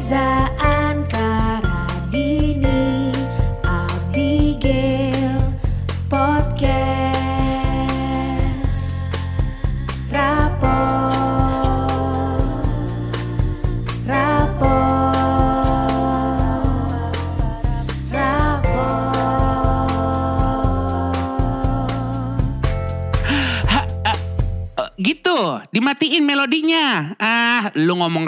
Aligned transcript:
Reza 0.00 0.16
Ankaradini 0.16 0.39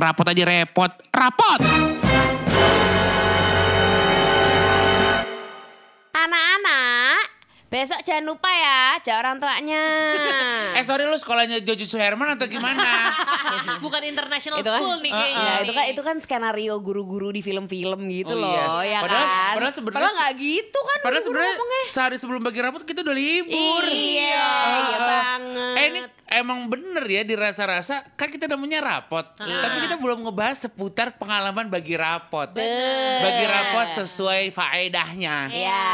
rapot 0.02 0.26
aja 0.26 0.42
repot. 0.42 0.90
Rapot. 1.08 1.60
Anak-anak, 6.12 7.22
besok 7.68 8.02
jangan 8.02 8.24
lupa 8.26 8.46
ya, 8.46 8.98
ajak 8.98 9.16
orang 9.16 9.36
tuanya. 9.38 9.84
Eh 10.72 10.82
sorry 10.82 11.04
lu 11.04 11.14
sekolahnya 11.14 11.60
Jojo 11.60 11.84
Suherman 11.84 12.32
atau 12.32 12.48
gimana? 12.48 13.12
Bukan 13.84 14.00
international 14.02 14.58
itu 14.58 14.66
kan, 14.66 14.80
school 14.80 14.98
nih 14.98 15.12
kayaknya. 15.12 15.44
ya, 15.44 15.54
itu 15.60 15.72
kan 15.72 15.84
itu 15.86 16.02
kan 16.02 16.16
skenario 16.18 16.74
guru-guru 16.80 17.28
di 17.28 17.38
film-film 17.38 18.08
gitu 18.08 18.32
Oh, 18.32 18.40
iya. 18.40 18.64
loh, 18.64 18.80
ya 18.82 19.00
Padahal- 19.00 19.28
kan. 19.28 19.52
padahal 19.54 19.72
sebenarnya- 19.72 20.00
Padahal 20.02 20.14
nggak 20.18 20.34
gitu 20.38 20.78
kan. 20.80 20.98
Padahal 20.98 21.22
sebenarnya 21.22 21.52
ngomongnya. 21.54 21.82
sehari 21.86 22.16
sebelum 22.16 22.40
bagi 22.40 22.60
rapot 22.60 22.82
kita 22.82 23.00
udah 23.00 23.14
libur. 23.14 23.82
Iya, 23.84 24.24
iya 24.24 24.40
ah. 24.40 25.06
banget. 25.06 25.76
Eh 25.76 25.84
ini 25.86 26.00
emang 26.32 26.64
bener 26.66 27.04
ya 27.04 27.22
dirasa-rasa 27.22 28.02
kan 28.14 28.26
kita 28.26 28.48
namanya 28.48 28.80
rapot. 28.80 29.24
Tapi 29.36 29.76
kita 29.82 29.96
belum 29.96 30.24
ngebahas 30.24 30.64
seputar 30.64 31.14
pengalaman 31.14 31.68
bagi 31.68 31.94
rapot. 31.94 32.48
Bagi 33.18 33.44
rapot 33.44 33.86
sesuai 33.94 34.48
faedahnya. 34.48 35.52
Iya, 35.52 35.84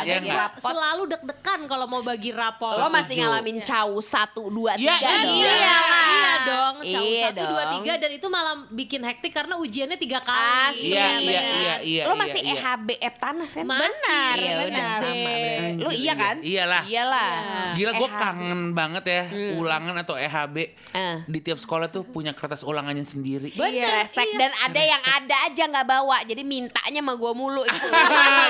Iya 0.00 0.14
bagi 0.16 0.30
rapot. 0.30 0.62
Selalu 0.62 1.02
deg-degan 1.08 1.60
kalau 1.66 1.86
mau 1.86 2.00
bagi 2.00 2.30
rapor. 2.30 2.78
Lo 2.78 2.88
masih 2.88 3.18
ngalamin 3.18 3.58
caw 3.60 3.90
satu 3.98 4.46
dua 4.48 4.78
Iya, 4.78 4.94
tiga 4.94 5.10
iya. 5.10 5.18
dong. 5.18 5.34
Iya, 5.34 5.52
iya 5.58 6.32
dong. 6.46 6.74
Caw 6.78 7.02
Iya 7.02 7.26
satu, 7.28 7.42
dua, 7.42 7.60
dong. 7.60 7.72
tiga. 7.82 7.92
Dan 7.98 8.10
itu 8.14 8.26
malah 8.28 8.54
bikin 8.70 9.00
hektik 9.02 9.32
karena 9.32 9.54
ujiannya 9.58 9.98
tiga 9.98 10.22
kali. 10.22 10.46
Asli. 10.70 10.94
Iya, 10.94 11.06
iya, 11.18 11.18
bener. 11.18 11.42
iya, 11.58 11.74
iya, 11.82 12.02
Lo 12.06 12.14
iya, 12.14 12.20
masih 12.20 12.40
iya. 12.40 12.54
EHB 12.56 12.88
Eptanas 13.00 13.50
kan? 13.50 13.64
Masih, 13.66 13.86
Benar, 13.98 14.36
iya 14.38 14.54
benar. 14.62 14.98
sama. 15.02 15.32
Lo 15.78 15.90
iya 15.90 16.12
kan? 16.14 16.36
Iyalah. 16.40 16.82
Iyalah. 16.86 17.30
Gila 17.74 17.92
gue 17.92 18.10
kangen 18.10 18.60
banget 18.72 19.04
ya 19.04 19.22
ulangan 19.58 19.87
atau 19.94 20.14
EHB 20.14 20.56
Eh. 20.90 21.16
di 21.24 21.38
tiap 21.38 21.56
sekolah 21.56 21.86
tuh 21.86 22.02
punya 22.02 22.32
kertas 22.32 22.60
ulangannya 22.60 23.02
sendiri. 23.02 23.48
Bener, 23.50 23.70
Iya, 23.70 23.88
resek 23.98 24.26
iya. 24.26 24.38
dan 24.38 24.50
ada 24.52 24.82
yang 24.82 25.02
ada 25.04 25.36
aja 25.44 25.62
nggak 25.64 25.86
bawa 25.86 26.16
jadi 26.22 26.42
mintanya 26.42 26.98
sama 26.98 27.14
gue 27.14 27.32
mulu 27.32 27.62
itu 27.62 27.78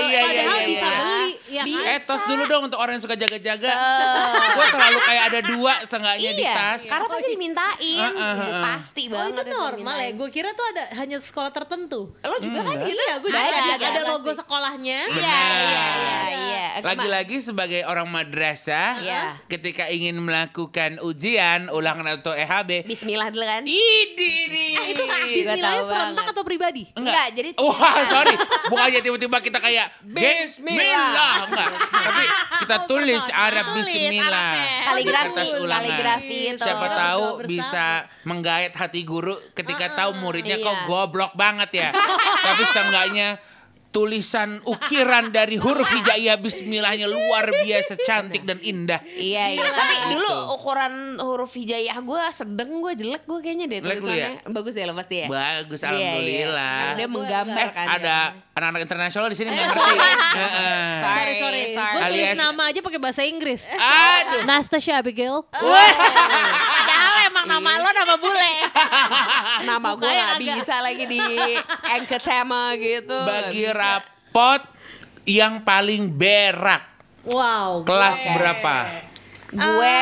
iya, 0.01 0.21
iya, 0.25 0.43
iya, 0.49 0.55
bisa 0.65 0.83
iya. 0.85 0.99
beli. 0.99 1.31
Ya 1.49 1.63
Bisa. 1.63 1.87
Eh 1.87 1.99
tos 2.01 2.23
dulu 2.25 2.43
dong 2.45 2.63
untuk 2.65 2.77
orang 2.77 2.97
yang 2.97 3.05
suka 3.05 3.15
jaga-jaga. 3.15 3.69
Eh. 3.69 4.49
Gue 4.51 4.67
selalu 4.69 4.99
kayak 5.01 5.23
ada 5.27 5.41
dua 5.45 5.73
seenggaknya 5.83 6.31
di 6.33 6.43
iya 6.43 6.55
tas. 6.55 6.81
karena 6.85 7.07
pasti 7.07 7.29
dimintain 7.29 7.99
Ah, 7.99 8.13
ah, 8.13 8.35
ah. 8.39 8.63
pasti 8.67 9.03
Oh 9.07 9.13
banget 9.13 9.33
itu 9.35 9.43
itu 9.45 9.55
normal 9.55 9.97
ya? 9.99 10.11
Gue 10.13 10.29
kira 10.29 10.51
tuh 10.53 10.67
ada 10.69 10.85
hanya 10.95 11.19
sekolah 11.19 11.51
tertentu. 11.51 12.11
lo 12.19 12.37
juga 12.39 12.61
kan 12.63 12.77
gitu 12.79 12.97
Iya, 12.99 13.15
gue 13.19 13.29
juga 13.29 13.41
Ada, 13.41 13.59
ada, 13.75 13.87
ada, 13.91 14.03
logo 14.07 14.31
sekolahnya. 14.31 14.99
iya 15.09 15.19
iya 15.19 15.87
iya 15.99 16.27
iya 16.31 16.65
Lagi-lagi 16.79 17.37
sebagai 17.41 17.83
orang 17.83 18.07
madrasah, 18.07 19.01
Iya. 19.01 19.23
ketika 19.47 19.89
ingin 19.89 20.15
melakukan 20.17 21.03
ujian, 21.29 21.61
ulangan 21.69 22.07
atau 22.15 22.33
EHB, 22.33 22.71
Bismillah 22.83 23.29
dulu 23.29 23.45
kan 23.45 23.63
ini 23.63 24.33
nih. 24.49 24.73
Itu 24.89 25.03
Gua 25.05 25.21
Bismillahnya 25.21 25.83
serentak 25.83 26.17
banget. 26.17 26.33
atau 26.33 26.43
pribadi? 26.43 26.83
enggak 26.91 27.27
jadi 27.33 27.51
Wah 27.55 28.01
sorry, 28.11 28.35
bukan 28.67 28.85
aja 28.87 28.99
tiba-tiba 28.99 29.37
kita 29.39 29.59
kayak 29.59 29.87
Bismillah, 30.03 31.35
enggak. 31.45 31.69
Tapi 31.85 32.25
kita 32.59 32.77
Oh, 32.79 32.87
tulis. 32.89 33.25
Arab 33.29 33.65
Tulis 33.71 33.85
Bismillah. 33.85 34.33
Arabnya. 34.55 34.81
Kaligrafi, 34.83 35.29
Kertas 35.29 35.49
ulangan. 35.55 35.83
kaligrafi 35.85 36.39
itu. 36.49 36.63
Siapa 36.63 36.87
tahu 36.89 37.25
bisa 37.45 37.87
menggait 38.23 38.73
hati 38.73 39.01
guru 39.03 39.37
ketika 39.53 39.93
tahu 39.95 40.17
muridnya 40.17 40.57
kok 40.57 40.73
Iya. 40.75 40.87
goblok 40.87 41.33
banget 41.35 41.71
ya. 41.75 41.89
Tapi 42.47 42.63
seenggaknya 42.67 43.29
tulisan 43.91 44.61
ukiran 44.63 45.29
dari 45.29 45.57
huruf 45.57 45.89
hijaiyah 45.89 46.37
bismillahnya 46.37 47.07
luar 47.07 47.49
biasa 47.59 47.97
cantik 47.99 48.45
dan 48.45 48.61
indah. 48.61 49.01
Iya 49.09 49.45
iya, 49.51 49.65
tapi 49.67 49.95
Gitu. 49.99 50.09
dulu 50.15 50.31
ukuran 50.53 50.93
huruf 51.17 51.51
hijaiyah 51.51 51.97
gue 51.99 52.23
sedang 52.31 52.79
gue 52.79 52.93
jelek 52.95 53.25
gue 53.25 53.39
kayaknya 53.39 53.67
deh 53.67 53.79
Jelek 53.81 53.97
lu 53.99 54.05
tulisannya. 54.07 54.41
Bagus 54.47 54.73
ya 54.73 54.85
lo 54.85 54.95
pasti 54.95 55.15
ya. 55.19 55.27
Bagus 55.27 55.81
Iya, 55.81 55.89
iya. 55.89 55.97
alhamdulillah. 56.13 56.79
Dia 56.95 57.09
menggambar 57.09 57.57
Eh, 57.59 57.71
kan. 57.71 57.87
ada 57.91 58.17
anak-anak 58.53 58.81
internasional 58.83 59.27
di 59.27 59.37
sini 59.37 59.49
nggak 59.49 59.59
Eh, 59.59 59.67
ngerti. 59.67 59.81
sorry. 59.81 59.99
Heeh. 60.37 60.89
Sorry, 60.99 61.33
sorry, 61.35 61.63
sorry. 61.71 61.95
Gue 61.95 62.03
tulis 62.05 62.29
Alias- 62.29 62.39
nama 62.39 62.63
aja 62.67 62.81
pakai 62.81 63.01
bahasa 63.01 63.23
Inggris. 63.23 63.61
Aduh. 63.69 64.43
Nastasha 64.45 64.95
Abigail. 64.97 65.49
Padahal 65.49 67.08
emang 67.29 67.45
nama 67.45 67.71
lo 67.77 67.91
nama 67.91 68.15
bule. 68.17 68.53
nama 69.69 69.89
gue 69.95 70.09
gak 70.09 70.31
agak- 70.35 70.57
bisa 70.57 70.75
lagi 70.81 71.05
di 71.05 71.21
anchor 71.87 72.21
tema 72.21 72.73
gitu. 72.75 73.19
Bagi 73.25 73.65
bisa. 73.65 73.77
rapot 73.77 74.63
yang 75.25 75.61
paling 75.63 76.09
berak. 76.09 76.83
Wow. 77.29 77.85
Kelas 77.85 78.19
gue- 78.19 78.33
berapa? 78.33 78.77
Gue 79.49 79.99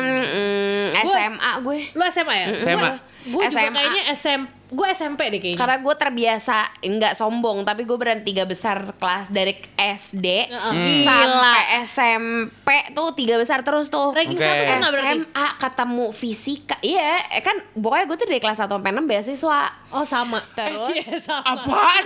mm, 0.00 0.86
SMA 1.04 1.50
gue. 1.60 1.78
Lu 1.92 2.02
SMA 2.08 2.34
ya? 2.34 2.46
SMA. 2.62 2.90
Gue 3.28 3.42
juga 3.44 3.60
SMA. 3.60 3.72
kayaknya 3.74 4.02
SM, 4.14 4.40
gue 4.68 4.86
SMP 4.92 5.32
deh 5.32 5.40
kayaknya. 5.40 5.58
Karena 5.58 5.76
gue 5.80 5.94
terbiasa 5.96 6.56
nggak 6.84 7.14
sombong, 7.16 7.64
tapi 7.64 7.88
gue 7.88 7.96
berani 7.96 8.20
tiga 8.20 8.44
besar 8.44 8.92
kelas 9.00 9.32
dari 9.32 9.56
SD 9.76 10.26
Heeh. 10.52 10.72
Hmm. 10.76 11.02
Sampai 11.04 11.62
SMP 11.88 12.68
tuh 12.92 13.16
tiga 13.16 13.40
besar 13.40 13.64
terus 13.64 13.88
tuh. 13.88 14.12
Ranking 14.12 14.36
Oke. 14.36 14.44
satu 14.44 14.62
tuh 14.62 14.76
nggak 14.76 14.92
berarti? 14.92 15.08
SMA 15.24 15.46
ketemu 15.56 16.06
fisika. 16.12 16.76
Iya, 16.84 17.12
eh 17.32 17.42
kan 17.42 17.56
pokoknya 17.72 18.04
gue 18.04 18.16
tuh 18.20 18.28
dari 18.28 18.40
kelas 18.44 18.60
1 18.60 18.68
sampai 18.68 18.92
6 18.92 19.08
beasiswa. 19.08 19.60
Oh 19.96 20.04
sama. 20.04 20.40
Terus? 20.52 20.92
Iya, 20.98 21.16
sama. 21.22 21.44
Apaan? 21.46 22.04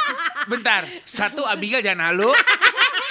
Bentar. 0.52 0.82
Satu 1.08 1.48
Abigail 1.48 1.80
jangan 1.80 2.12
halu. 2.12 2.28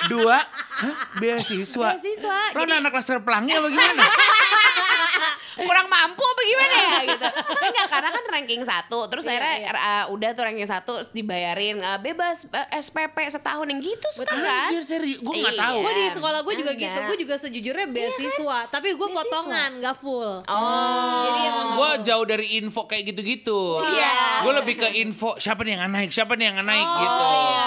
Dua, 0.10 0.38
hah? 0.42 0.96
beasiswa. 1.22 1.98
Beasiswa. 1.98 2.40
Lo 2.58 2.66
Jadi 2.66 2.74
anak 2.74 2.92
kelas 2.94 3.22
pelangi 3.22 3.54
apa 3.54 3.68
gimana? 3.70 4.04
kurang 5.68 5.88
mampu 5.88 6.22
apa 6.22 6.42
gimana 6.44 6.74
ya 6.76 7.00
gitu. 7.12 7.28
Enggak, 7.62 7.88
karena 7.88 8.10
kan 8.10 8.24
ranking 8.30 8.62
1. 8.62 8.70
Terus 8.88 9.24
Iya, 9.24 9.32
akhirnya 9.32 9.56
iya. 9.58 9.72
uh, 9.72 10.06
udah 10.10 10.30
tuh 10.32 10.44
ranking 10.44 10.66
1 10.66 10.82
terus 10.82 11.10
dibayarin 11.12 11.78
uh, 11.80 11.98
bebas 11.98 12.44
uh, 12.48 12.68
SPP 12.74 13.18
setahun 13.28 13.66
yang 13.66 13.80
gitu 13.80 14.08
suka 14.14 14.30
kan. 14.30 14.66
Anjir 14.66 14.82
serius, 14.82 15.20
gue 15.20 15.36
gak 15.38 15.52
Iya. 15.52 15.62
tahu. 15.62 15.78
Gue 15.82 15.94
di 15.94 16.06
sekolah 16.10 16.40
gue 16.42 16.54
juga 16.56 16.72
Enggak. 16.72 16.86
gitu. 16.88 17.00
Gue 17.04 17.18
juga 17.20 17.36
sejujurnya 17.38 17.88
beasiswa, 17.88 18.60
tapi 18.68 18.88
gue 18.92 19.10
potongan, 19.10 19.70
gak 19.78 19.96
full. 19.98 20.32
Oh. 20.44 21.22
Jadi 21.24 21.40
emang 21.44 21.68
Gue 21.74 21.90
jauh 22.04 22.26
dari 22.26 22.48
info 22.56 22.86
kayak 22.86 23.04
gitu-gitu. 23.08 23.62
Iya. 23.84 24.42
Gue 24.42 24.54
lebih 24.56 24.76
ke 24.78 24.90
info 24.98 25.36
siapa 25.36 25.62
nih 25.62 25.76
yang 25.76 25.88
naik, 25.88 26.10
siapa 26.10 26.34
nih 26.34 26.46
yang 26.48 26.60
naik 26.62 26.84
Oh, 26.84 26.98
gitu. 26.98 27.26
iya. 27.26 27.66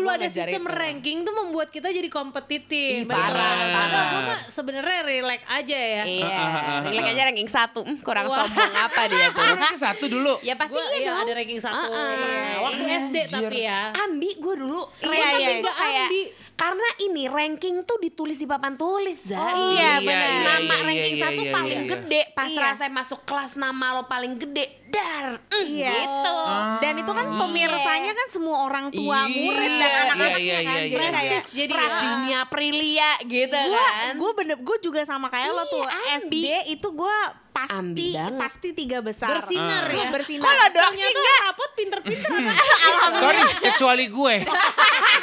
Dulu 0.00 0.06
gua 0.06 0.14
ada 0.16 0.28
sistem 0.28 0.62
itu. 0.62 0.74
ranking 0.74 1.18
tuh 1.20 1.34
membuat 1.34 1.68
kita 1.68 1.88
jadi 1.88 2.08
kompetitif. 2.08 2.92
Ih, 2.96 3.06
parah, 3.06 3.30
Padahal 3.30 3.68
parah. 3.70 4.04
gue 4.06 4.22
mah 4.26 4.40
sebenarnya 4.46 4.98
relax 5.02 5.40
aja 5.46 5.78
ya. 5.78 6.02
Iya, 6.02 6.26
Ah, 6.26 6.40
ah, 6.40 6.60
ah, 6.72 6.80
Relek 6.86 7.02
ah. 7.02 7.12
aja 7.12 7.22
ranking 7.24 7.46
1 7.46 7.76
hmm, 7.78 7.98
kurang 8.00 8.26
Wah. 8.26 8.36
sombong 8.40 8.72
apa 8.74 9.02
dia 9.06 9.26
tuh. 9.28 9.44
Ranking 9.46 9.78
satu 9.78 10.04
dulu. 10.06 10.34
Ya 10.40 10.54
pasti 10.54 10.72
Gue 10.72 10.84
iya 10.86 10.96
iya, 10.96 11.08
dong. 11.10 11.20
ada 11.20 11.32
ranking 11.34 11.60
satu. 11.60 11.76
Ah. 11.86 12.10
Nah, 12.10 12.56
waktu 12.62 12.82
Iya, 12.82 12.96
SD 13.02 13.16
tapi 13.28 13.58
ya. 13.60 13.80
Ambi 13.94 14.30
gue 14.34 14.54
dulu 14.56 14.82
Iya, 15.00 15.28
iya, 15.36 15.48
iya. 15.54 15.70
kayak 15.70 16.06
Ambi. 16.06 16.22
karena 16.56 16.88
ini 17.00 17.22
ranking 17.26 17.76
tuh 17.82 17.96
ditulis 17.98 18.36
di 18.36 18.44
papan 18.44 18.74
tulis 18.74 19.18
Za. 19.26 19.36
Oh, 19.36 19.70
iya, 19.70 19.96
benar. 19.98 20.28
iya, 20.28 20.40
Nama 20.42 20.60
iya, 20.66 20.82
ranking 20.82 21.14
iya, 21.14 21.22
satu 21.22 21.42
iya, 21.42 21.52
paling 21.52 21.70
iya, 21.74 21.80
iya. 21.82 21.92
gede 21.94 22.22
pas 22.30 22.48
Iya. 22.48 22.60
rasanya 22.66 22.92
masuk 22.94 23.20
kelas 23.22 23.52
nama 23.54 23.86
lo 23.92 24.04
paling 24.04 24.36
gede 24.36 24.79
dar 24.90 25.26
mm, 25.40 25.62
Iya. 25.62 25.90
gitu. 25.94 26.38
Dan 26.78 26.94
itu 26.96 27.12
kan 27.12 27.26
Iya. 27.26 27.38
pemirsanya 27.38 28.12
kan 28.12 28.26
semua 28.28 28.56
orang 28.64 28.86
tua, 28.88 29.18
Iya. 29.22 29.40
murid 29.40 29.70
dan 29.70 29.80
Iya, 29.80 30.00
anak-anaknya 30.04 30.38
iya, 30.40 30.56
kan. 30.56 30.62
iya, 30.64 30.80
Jadi 30.82 31.18
iya. 31.24 31.40
jadi 31.54 31.70
ya. 31.70 31.76
Pradunia 31.76 32.38
Aprilia 32.40 33.10
gitu 33.22 33.56
gue 33.56 33.70
kan. 33.76 34.12
gue 34.12 34.30
bener 34.34 34.56
gue 34.58 34.76
juga 34.80 35.00
sama 35.02 35.26
kayak 35.26 35.48
lo 35.48 35.64
tuh 35.64 35.84
Iya, 35.84 36.18
Ambi. 36.18 36.40
SD 36.42 36.46
itu 36.72 36.88
gue 36.90 37.16
pasti 37.50 38.14
pasti 38.36 38.68
tiga 38.72 38.98
besar 39.00 39.36
Bersinar 39.36 39.84
Ah. 39.84 39.92
ya. 39.92 40.08
bersinar 40.08 40.44
Kalau 40.44 40.66
dok 40.70 40.90
sih 40.92 41.02
enggak. 41.04 41.38
rapot 41.42 41.70
pinter-pinter. 41.72 42.30
Sorry, 43.20 43.40
kecuali 43.60 44.06
gue. 44.08 44.34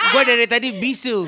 gue 0.07 0.21
dari 0.23 0.45
tadi 0.45 0.69
bisu. 0.73 1.23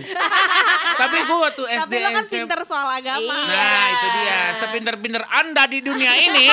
Tapi 0.92 1.18
gue 1.22 1.38
waktu 1.40 1.64
SD 1.66 1.88
tapi 1.88 1.96
lo 1.98 2.10
kan 2.12 2.26
pinter 2.26 2.60
soal 2.64 2.88
agama 2.90 3.18
Iya. 3.22 3.48
Nah 3.48 3.86
itu 3.90 4.08
dia, 4.14 4.40
sepinter-pinter 4.54 5.24
anda 5.26 5.64
di 5.66 5.80
dunia 5.80 6.14
ini 6.14 6.52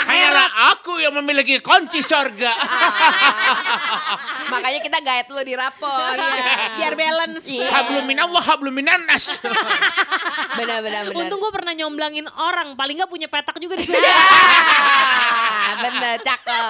Hanyalah 0.00 0.48
aku 0.74 0.98
yang 0.98 1.14
memiliki 1.14 1.60
kunci 1.60 2.00
sorga 2.00 2.50
Makanya 4.48 4.80
kita 4.80 4.98
guide 5.00 5.28
lu 5.30 5.42
di 5.42 5.54
rapor. 5.54 6.16
biar 6.78 6.94
balance 6.94 7.44
Iya. 7.46 7.68
Hablum 7.70 8.04
minallah, 8.06 8.42
hablum 8.42 8.74
minannas 8.74 9.38
Benar 10.56 10.82
benar 10.82 11.02
benar. 11.08 11.16
Untung 11.16 11.38
gue 11.38 11.52
pernah 11.54 11.72
nyomblangin 11.72 12.26
orang, 12.26 12.74
paling 12.74 12.98
nggak 12.98 13.10
punya 13.10 13.28
petak 13.30 13.56
juga 13.62 13.78
di 13.78 13.86
sini. 13.86 14.02
Ah, 14.02 15.72
bener, 15.78 16.16
cakep. 16.20 16.64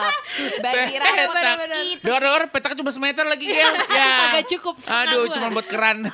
Bagi 0.61 0.95
Petak. 1.01 1.57
itu 1.81 2.03
Dengar-dengar 2.05 2.43
petak 2.53 2.73
cuma 2.77 2.91
semeter 2.93 3.25
lagi 3.25 3.47
Gel. 3.49 3.73
Ya. 3.91 4.33
Agak 4.33 4.47
cukup 4.49 4.75
Aduh, 4.87 5.27
cuma 5.33 5.51
buat 5.51 5.67
keran. 5.67 6.07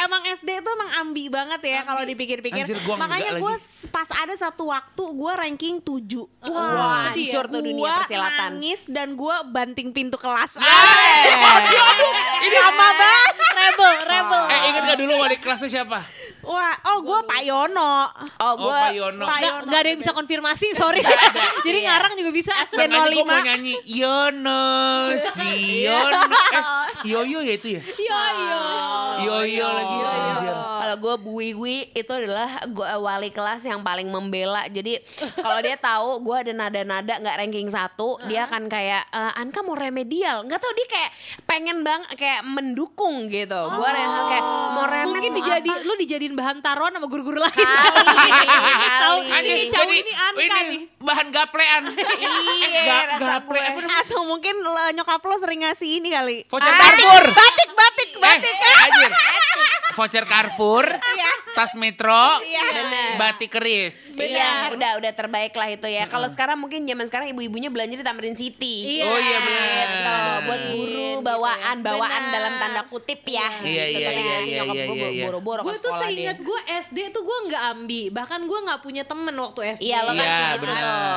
Emang 0.00 0.22
SD 0.24 0.48
itu 0.56 0.68
emang 0.70 0.90
ambi 0.98 1.28
banget 1.28 1.60
ya 1.62 1.80
kalau 1.82 2.00
dipikir-pikir. 2.02 2.64
Makanya 2.90 3.36
gue 3.36 3.54
pas 3.86 4.08
ada 4.10 4.32
satu 4.32 4.66
waktu 4.66 5.02
gue 5.04 5.32
ranking 5.34 5.76
7 5.78 6.24
Wah, 6.42 7.12
ya. 7.12 7.12
hancur 7.12 7.44
tuh 7.46 7.60
dunia 7.60 7.80
Gua 7.82 7.94
persilatan. 8.00 8.38
nangis 8.56 8.80
dan 8.86 9.12
gue 9.12 9.36
banting 9.46 9.90
pintu 9.90 10.16
kelas. 10.16 10.56
Eh. 10.56 10.64
Lama 12.50 12.88
banget. 12.90 13.34
Rebel, 13.50 13.92
rebel. 14.02 14.42
eh, 14.46 14.60
ingat 14.66 14.82
gak 14.86 14.98
dulu 14.98 15.12
wali 15.16 15.36
kelasnya 15.36 15.68
siapa? 15.70 16.00
Wah, 16.40 16.72
oh 16.86 16.98
gue 17.00 17.18
Pak 17.22 17.40
Yono. 17.42 18.08
Oh, 18.08 18.08
Oh, 18.40 18.52
gue 18.56 18.72
Pak 18.72 18.92
Yono. 18.92 19.22
Pak 19.22 19.36
Nggak, 19.36 19.50
Yono 19.52 19.64
nggak 19.66 19.80
ada 19.80 19.88
yang 19.88 20.00
bisa 20.00 20.12
konfirmasi, 20.12 20.66
sorry. 20.80 21.04
Jadi 21.60 21.78
Iya. 21.78 21.88
ngarang 21.90 22.12
juga 22.14 22.30
bisa. 22.30 22.52
Sengaja 22.66 23.06
gue 23.06 23.20
05. 23.20 23.26
mau 23.26 23.40
nyanyi 23.40 23.74
Yono, 23.84 24.64
si 25.36 25.52
Yono. 25.84 26.20
Eh, 26.26 26.64
Yoyo 27.06 27.38
ya 27.40 27.54
itu 27.54 27.68
ya? 27.70 27.82
Iya, 27.82 28.20
iya. 28.34 28.60
Yoyo 29.20 29.68
lagi. 29.68 29.96
Anjir. 30.00 30.54
Kalau 30.80 30.96
gue 30.96 31.14
Bu 31.18 31.30
Wiwi 31.36 31.76
itu 31.92 32.08
adalah 32.08 32.48
gua 32.66 32.96
wali 32.98 33.28
kelas 33.28 33.60
yang 33.62 33.80
paling 33.80 34.06
membela. 34.06 34.64
Jadi 34.64 34.96
kalau 35.36 35.60
dia 35.60 35.76
tahu 35.92 36.20
gue 36.20 36.36
ada 36.38 36.52
nada-nada 36.52 37.14
nggak 37.16 37.36
ranking 37.38 37.68
satu, 37.68 38.16
dia 38.24 38.44
akan 38.44 38.66
kayak 38.66 39.04
"Eh, 39.06 39.32
Anka 39.36 39.60
mau 39.60 39.74
remedial. 39.74 40.42
Nggak 40.42 40.58
tahu 40.58 40.72
dia 40.72 40.86
kayak 40.88 41.10
pengen 41.44 41.80
bang 41.80 42.00
kayak 42.12 42.40
mendukung 42.42 43.26
gitu. 43.26 43.60
Gue 43.70 43.88
kayak 43.88 44.44
mau 44.70 44.84
remed 44.84 45.08
Mungkin 45.10 45.30
mau 45.30 45.38
dijadi, 45.38 45.70
apa. 45.70 45.84
lu 45.84 45.92
dijadiin 45.96 46.34
bahan 46.34 46.56
taruhan 46.60 46.92
sama 46.92 47.06
guru-guru 47.06 47.38
lain. 47.38 47.52
kali, 47.52 48.46
Tahu 49.02 49.18
kali. 49.22 49.46
Ini 49.46 49.62
cowok 49.66 49.82
jadi 49.82 49.94
ini 49.98 50.12
Anka 50.14 50.58
nih. 50.62 50.80
bahan 50.98 51.26
gaplean. 51.28 51.82
Iya, 52.70 53.00
rasa 53.08 53.42
gaple, 53.42 53.58
gue. 53.58 53.84
Atau 54.00 54.20
mungkin 54.24 54.54
lo, 54.58 54.72
nyokap 54.92 55.20
lo 55.20 55.36
sering 55.36 55.60
ngasih 55.60 55.98
ini 55.98 56.08
kali. 56.08 56.36
Voucher 56.46 56.70
Carrefour. 56.70 57.24
Batik, 57.30 57.70
batik, 57.72 58.10
batik. 58.16 58.54
Eh, 58.54 58.74
anjir. 58.80 59.10
Voucher 60.00 60.24
Carrefour, 60.24 60.86
tas 61.52 61.72
Metro, 61.74 62.24
Bener. 62.40 63.16
batik 63.16 63.50
keris. 63.50 64.14
Iya, 64.14 64.70
udah 64.70 64.90
udah 64.96 65.12
terbaik 65.12 65.52
lah 65.52 65.68
itu 65.68 65.86
ya. 65.86 66.06
Kalau 66.06 66.28
sekarang 66.28 66.56
mungkin 66.56 66.84
zaman 66.84 67.06
sekarang 67.06 67.26
ibu-ibunya 67.30 67.68
belanja 67.68 67.94
di 67.94 68.02
Tamrin 68.02 68.34
City. 68.34 68.98
Iya. 68.98 69.04
Oh 69.04 69.18
iya 69.18 69.38
benar. 69.38 69.86
Gitu, 69.90 70.16
buat 70.40 70.60
guru 70.70 71.08
bawaan, 71.20 71.76
bawaan 71.80 72.22
Benar. 72.22 72.32
dalam 72.32 72.52
tanda 72.56 72.82
kutip 72.86 73.20
ya. 73.24 73.48
Iya, 73.60 73.84
gitu. 73.86 73.98
iya, 73.98 74.06
Tapi 74.08 74.20
iya, 74.20 74.36
iya, 74.40 74.56
nyokap 74.56 74.74
iya, 74.74 74.84
gue 74.84 74.96
iya, 74.96 75.08
iya. 75.10 75.24
boro-boro 75.26 75.60
Gue 75.62 75.76
tuh 75.76 75.92
seingat 75.94 76.38
gue 76.40 76.60
SD 76.80 76.98
tuh 77.10 77.22
gue 77.22 77.38
nggak 77.48 77.62
ambi, 77.68 78.02
bahkan 78.08 78.40
gue 78.40 78.58
nggak 78.58 78.80
punya 78.80 79.02
temen 79.04 79.34
waktu 79.34 79.60
SD. 79.76 79.84
Iya, 79.84 79.98
lo 80.02 80.12
kan 80.12 80.26
Iya, 80.26 80.48
tuh. 80.56 80.68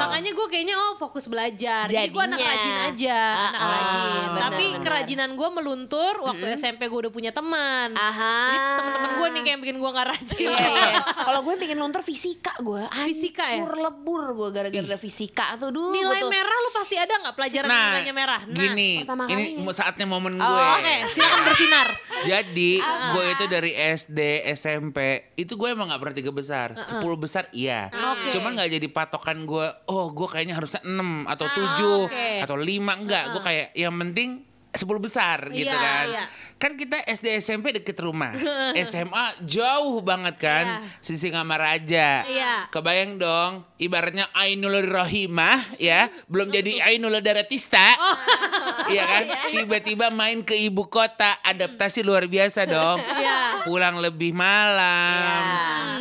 Makanya 0.04 0.32
gue 0.34 0.48
kayaknya 0.48 0.76
oh 0.76 0.94
fokus 0.98 1.26
belajar. 1.26 1.86
Jadi 1.86 2.10
gue 2.10 2.24
anak 2.24 2.38
Jadinya. 2.38 2.52
rajin 2.52 2.76
aja, 2.90 3.20
Ah, 3.24 3.48
anak 3.48 3.62
ah, 3.62 3.70
rajin. 3.70 4.02
benar, 4.04 4.42
Tapi 4.44 4.66
benar. 4.66 4.82
kerajinan 4.84 5.30
gue 5.34 5.50
meluntur 5.52 6.14
waktu 6.22 6.46
SMP 6.54 6.82
gue 6.86 7.00
udah 7.00 7.14
punya 7.14 7.32
teman. 7.32 7.96
Aha. 7.96 8.36
Jadi 8.44 8.58
teman-teman 8.76 9.12
gue 9.14 9.28
nih 9.30 9.42
kayak 9.42 9.54
yang 9.54 9.62
bikin 9.62 9.78
gue 9.78 9.90
nggak 9.90 10.08
rajin. 10.10 10.23
Iya, 10.34 10.52
iya. 10.54 11.00
Kalau 11.28 11.40
gue 11.42 11.56
bikin 11.58 11.76
luntur 11.76 12.02
fisika 12.02 12.56
gue. 12.58 12.84
Fisika 13.08 13.44
ya? 13.46 13.62
Hancur 13.62 13.76
lebur 13.78 14.22
gue 14.34 14.50
gara-gara 14.50 14.98
fisika 14.98 15.56
tuh 15.56 15.70
dulu. 15.70 15.92
Nilai 15.92 16.20
tuh. 16.20 16.30
merah 16.30 16.58
lu 16.58 16.70
pasti 16.72 16.96
ada 16.96 17.14
nggak 17.20 17.36
pelajaran 17.36 17.68
Nah, 17.68 17.86
nilainya 17.92 18.14
merah? 18.14 18.42
Nah, 18.44 18.56
gini, 18.56 18.92
pertama 19.04 19.24
ini 19.26 19.44
kalinya. 19.60 19.74
saatnya 19.74 20.06
momen 20.06 20.34
Oh, 20.36 20.46
gue. 20.46 20.66
Oke, 20.80 20.96
silakan 21.12 21.42
bersinar. 21.44 21.88
Jadi 22.24 22.72
gue 22.84 23.24
itu 23.30 23.44
dari 23.48 23.72
SD, 23.76 24.20
SMP 24.54 24.98
itu 25.36 25.54
gue 25.54 25.68
emang 25.68 25.92
gak 25.92 26.00
pernah 26.00 26.16
tiga 26.16 26.32
besar, 26.32 26.68
sepuluh 26.80 27.20
besar 27.20 27.52
iya. 27.52 27.92
Oke. 27.92 28.32
Cuman 28.32 28.56
nggak 28.56 28.70
jadi 28.72 28.88
patokan 28.88 29.44
gue. 29.44 29.68
Oh 29.88 30.10
gue 30.10 30.28
kayaknya 30.28 30.56
harusnya 30.56 30.82
6 30.82 31.28
atau 31.28 31.46
Ah, 31.46 31.56
7 31.76 32.08
oke. 32.08 32.28
atau 32.48 32.56
5 32.56 32.64
enggak. 32.96 33.24
Gue 33.34 33.42
kayak 33.42 33.68
yang 33.74 33.94
penting 33.94 34.30
10 34.74 34.90
besar 34.98 35.54
gitu 35.54 35.70
Iya, 35.70 35.78
kan. 35.78 36.06
iya. 36.10 36.26
Kan 36.58 36.72
kita 36.80 36.98
SD 37.06 37.38
SMP 37.38 37.76
deket 37.78 37.94
rumah. 38.02 38.34
SMA 38.90 39.46
jauh 39.46 40.02
banget 40.02 40.36
kan. 40.42 40.66
Sisi 40.98 41.30
Raja. 41.30 42.26
Iya. 42.26 42.72
Kebayang 42.74 43.22
dong, 43.22 43.52
ibaratnya 43.78 44.34
Ainul 44.34 44.82
Rohimah 44.82 45.78
ya, 45.78 46.10
belum 46.26 46.50
jadi 46.50 46.90
Ainul 46.90 47.22
Daratista. 47.22 47.86
Oh. 48.04 48.90
Iya 48.90 49.04
kan? 49.06 49.24
Tiba-tiba 49.54 50.08
main 50.10 50.42
ke 50.42 50.58
ibu 50.58 50.90
kota, 50.90 51.38
adaptasi 51.46 52.02
luar 52.02 52.26
biasa 52.26 52.66
dong. 52.66 53.00
Iya. 53.00 53.64
Pulang 53.64 54.02
lebih 54.02 54.34
malam. 54.34 55.42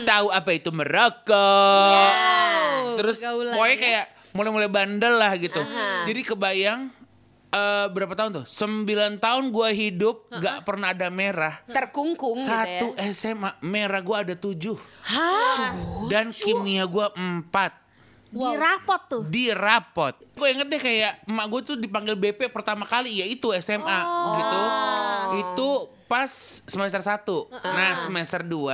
Iya. 0.00 0.06
Tahu 0.08 0.26
apa 0.32 0.50
itu 0.56 0.72
merokok. 0.72 2.10
Oh, 2.10 2.96
Terus 2.98 3.20
pokoknya 3.22 3.76
ya. 3.76 3.82
kayak 3.82 4.04
mulai-mulai 4.32 4.70
bandel 4.72 5.14
lah 5.20 5.32
gitu. 5.36 5.60
Aha. 5.60 6.08
Jadi 6.08 6.20
kebayang 6.24 6.80
eh, 7.52 7.86
berapa 7.86 8.12
tahun 8.12 8.30
tuh? 8.34 8.44
9 8.44 8.88
tahun 9.18 9.44
gua 9.48 9.68
hidup 9.70 10.24
gak 10.32 10.64
pernah 10.64 10.90
ada 10.90 11.06
merah. 11.06 11.60
terkungkung 11.66 12.40
Satu 12.40 12.92
gitu 12.92 12.96
ya. 12.96 13.12
SMA 13.12 13.50
merah 13.60 14.00
gua 14.00 14.20
ada 14.20 14.32
tujuh 14.32 14.80
Hah? 15.04 15.76
dan 16.08 16.32
kimia 16.32 16.82
gua 16.84 17.12
empat 17.12 17.76
Di 18.26 18.48
rapot 18.56 19.00
tuh. 19.06 19.22
di 19.22 19.44
rapot. 19.48 20.16
Gue 20.32 20.48
inget 20.50 20.64
deh 20.64 20.80
kayak 20.80 21.20
emak 21.22 21.46
gue 21.46 21.60
tuh 21.62 21.76
dipanggil 21.76 22.16
BP 22.16 22.48
pertama 22.48 22.82
kali 22.82 23.20
ya 23.20 23.28
itu 23.28 23.52
SMA 23.54 23.98
gitu. 24.32 24.60
Itu 25.38 25.68
pas 26.12 26.28
semester 26.68 27.00
1. 27.00 27.24
Nah, 27.72 27.96
semester 27.96 28.44
2 28.44 28.68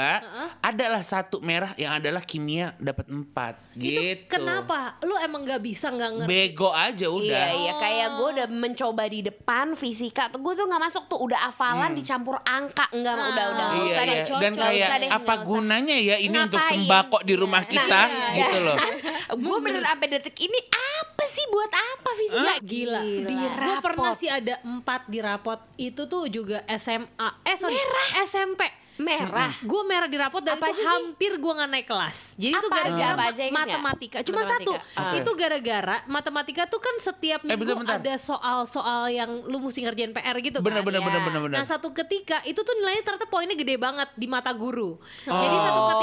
adalah 0.58 1.06
satu 1.06 1.38
merah 1.38 1.70
yang 1.79 1.94
adalah 1.94 2.19
kimia 2.19 2.75
dapat 2.82 3.06
4 3.06 3.79
gitu. 3.79 4.00
Itu 4.02 4.26
kenapa? 4.26 4.99
Lu 5.06 5.14
emang 5.23 5.46
nggak 5.46 5.62
bisa 5.62 5.87
nggak 5.87 6.11
ngerti? 6.19 6.26
Bego 6.26 6.75
aja 6.75 7.06
udah. 7.06 7.23
Iya 7.23 7.46
iya 7.55 7.73
kayak 7.79 8.08
gue 8.19 8.29
udah 8.35 8.46
mencoba 8.50 9.06
di 9.06 9.23
depan 9.23 9.79
fisika 9.79 10.26
tuh 10.35 10.43
gue 10.43 10.58
tuh 10.58 10.67
nggak 10.67 10.82
masuk 10.82 11.06
tuh 11.06 11.23
udah 11.23 11.38
hafalan 11.46 11.94
dicampur 11.94 12.43
angka 12.43 12.90
enggak 12.90 13.14
udah 13.14 13.29
udah 13.31 13.46
nggak 13.55 13.67
Hmm. 13.69 13.76
Iya, 13.79 13.87
usah 13.87 14.02
iya. 14.02 14.11
deh 14.11 14.41
Dan 14.41 14.52
kayak 14.56 14.88
usah 14.88 14.96
deh, 14.99 15.11
apa 15.12 15.34
gunanya 15.44 15.96
ya 15.96 16.17
ini 16.19 16.37
untuk 16.41 16.58
Ngapain? 16.58 16.75
sembako 16.82 17.19
di 17.23 17.34
rumah 17.38 17.62
Nah, 17.62 17.70
kita 17.70 18.02
iya. 18.08 18.34
gitu 18.34 18.58
loh. 18.67 18.76
gue 19.46 19.56
bener 19.62 19.82
sampai 19.84 20.08
detik 20.08 20.37
ini 20.41 20.58
apa 20.75 21.25
sih 21.29 21.44
buat 21.52 21.70
apa 21.70 22.11
fisika 22.17 22.52
Gila. 22.64 23.00
Di 23.05 23.34
Gue 23.37 23.76
pernah 23.79 24.12
sih 24.17 24.26
ada 24.26 24.58
empat 24.64 25.06
di 25.06 25.19
rapot. 25.20 25.61
Itu 25.76 26.11
tuh 26.11 26.26
juga 26.26 26.64
SMA. 26.75 27.28
Eh 27.43 27.55
sorry, 27.55 27.79
SMP. 28.23 28.63
merah 28.99 29.55
Gue 29.63 29.87
merah 29.87 30.11
di 30.11 30.19
rapot 30.19 30.43
dan 30.43 30.59
Apa 30.59 30.75
itu 30.75 30.83
hampir 30.83 31.39
gue 31.39 31.53
nggak 31.55 31.71
naik 31.71 31.87
kelas. 31.87 32.35
Jadi 32.35 32.51
itu 32.51 32.59
Apa 32.61 32.75
gara-gara 32.75 32.99
aja, 32.99 33.15
apa 33.15 33.25
aja 33.31 33.43
ingat 33.47 33.47
nggak? 33.47 33.63
matematika. 33.79 34.19
Cuma 34.27 34.41
satu. 34.43 34.73
Matematika. 34.75 34.99
Ah. 34.99 35.15
Itu 35.15 35.31
gara-gara 35.33 35.97
matematika 36.05 36.63
tuh 36.67 36.81
kan 36.83 36.95
setiap 36.99 37.41
Eh, 37.41 37.55
minggu 37.55 37.63
bentar, 37.79 37.79
bentar. 37.95 37.99
ada 38.03 38.15
soal-soal 38.19 39.06
yang 39.08 39.31
lu 39.47 39.63
mesti 39.63 39.81
ngerjain 39.81 40.11
PR 40.11 40.35
gitu 40.41 40.58
Bener 40.58 40.82
kan. 40.82 40.87
bener 40.91 40.99
Iya. 40.99 41.06
bener 41.06 41.20
bener 41.23 41.41
bener. 41.41 41.56
Nah 41.56 41.65
satu 41.65 41.94
ketika 41.94 42.43
itu 42.43 42.58
tuh 42.58 42.75
nilainya 42.75 43.03
ternyata 43.05 43.27
poinnya 43.27 43.55
gede 43.55 43.79
banget 43.79 44.11
di 44.13 44.27
mata 44.27 44.51
guru. 44.51 44.99
Jadi 45.23 45.56
satu 45.56 45.81
ketika 45.87 45.97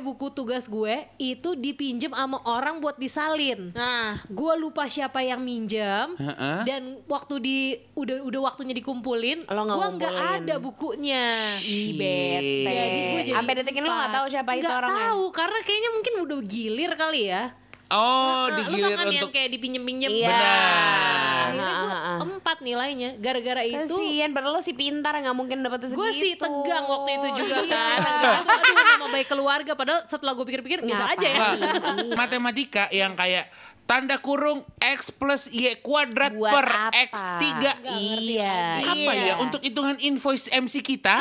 buku 0.00 0.30
tugas 0.30 0.64
gue 0.64 0.94
itu 1.16 1.54
dipinjem 1.54 2.10
sama 2.10 2.40
orang 2.42 2.78
buat 2.78 2.96
disalin. 2.96 3.70
Nah, 3.70 4.24
Gue 4.26 4.56
lupa 4.56 4.84
siapa 4.84 5.20
yang 5.20 5.38
minjem 5.38 6.16
Heeh. 6.16 6.58
dan 6.64 6.82
waktu 7.04 7.34
di 7.38 7.58
udah 7.92 8.20
udah 8.22 8.40
waktunya 8.42 8.72
dikumpulin, 8.72 9.44
gue 9.44 9.86
nggak 9.94 10.16
ada 10.40 10.54
bukunya. 10.56 11.30
Ih, 11.60 11.92
bete. 11.92 12.64
Jadi 12.66 13.00
gue 13.06 13.22
jadi 13.22 13.36
Sampai 13.36 13.52
detik 13.54 13.74
ini 13.74 13.84
lo 13.84 13.92
nggak 13.92 14.14
tahu 14.14 14.26
siapa 14.26 14.50
itu 14.52 14.64
Nggak 14.64 14.78
orangnya. 14.80 15.02
tahu 15.06 15.22
karena 15.30 15.58
kayaknya 15.60 15.90
mungkin 15.92 16.14
udah 16.20 16.38
gilir 16.42 16.92
kali 16.94 17.22
ya. 17.26 17.44
Oh, 17.90 18.46
Nah, 18.46 18.54
lu 18.54 18.58
digilir 18.70 18.86
tau 18.88 18.96
kan 18.96 19.06
yang 19.06 19.14
untuk 19.18 19.30
kayak 19.34 19.50
dipinjem-pinjem. 19.50 20.08
Iya. 20.08 20.28
Benar. 20.30 21.46
Akhirnya 21.50 21.74
gue 22.20 22.36
empat 22.38 22.58
nilainya 22.60 23.10
gara-gara 23.18 23.62
itu. 23.62 23.90
Kasian, 23.90 24.30
padahal 24.30 24.54
lo 24.54 24.62
si 24.62 24.72
pintar 24.72 25.12
nggak 25.12 25.34
mungkin 25.34 25.58
dapet 25.60 25.78
segitu. 25.84 25.98
Gue 25.98 26.10
sih 26.12 26.32
tegang 26.34 26.86
waktu 26.86 27.10
itu 27.18 27.28
juga 27.36 27.56
Iya. 27.60 27.74
kan. 27.98 27.98
Aduh 28.46 28.74
nama 28.76 29.06
baik 29.08 29.26
keluarga. 29.26 29.72
Padahal 29.74 30.00
setelah 30.06 30.32
gue 30.32 30.46
pikir-pikir 30.46 30.78
biasa 30.80 31.04
aja 31.10 31.26
ya. 31.28 31.38
Matematika 32.14 32.86
yang 32.90 33.12
kayak 33.12 33.50
tanda 33.84 34.16
kurung 34.16 34.62
X 34.78 35.10
plus 35.10 35.50
Y 35.50 35.82
kuadrat 35.82 36.30
Buat 36.30 36.52
per 36.52 36.66
apa? 36.70 36.94
X3 37.10 37.42
Iya. 37.90 38.86
apa 38.86 39.10
iya. 39.10 39.26
ya 39.26 39.42
untuk 39.42 39.58
hitungan 39.58 39.98
invoice 39.98 40.46
MC 40.46 40.78
kita 40.78 41.18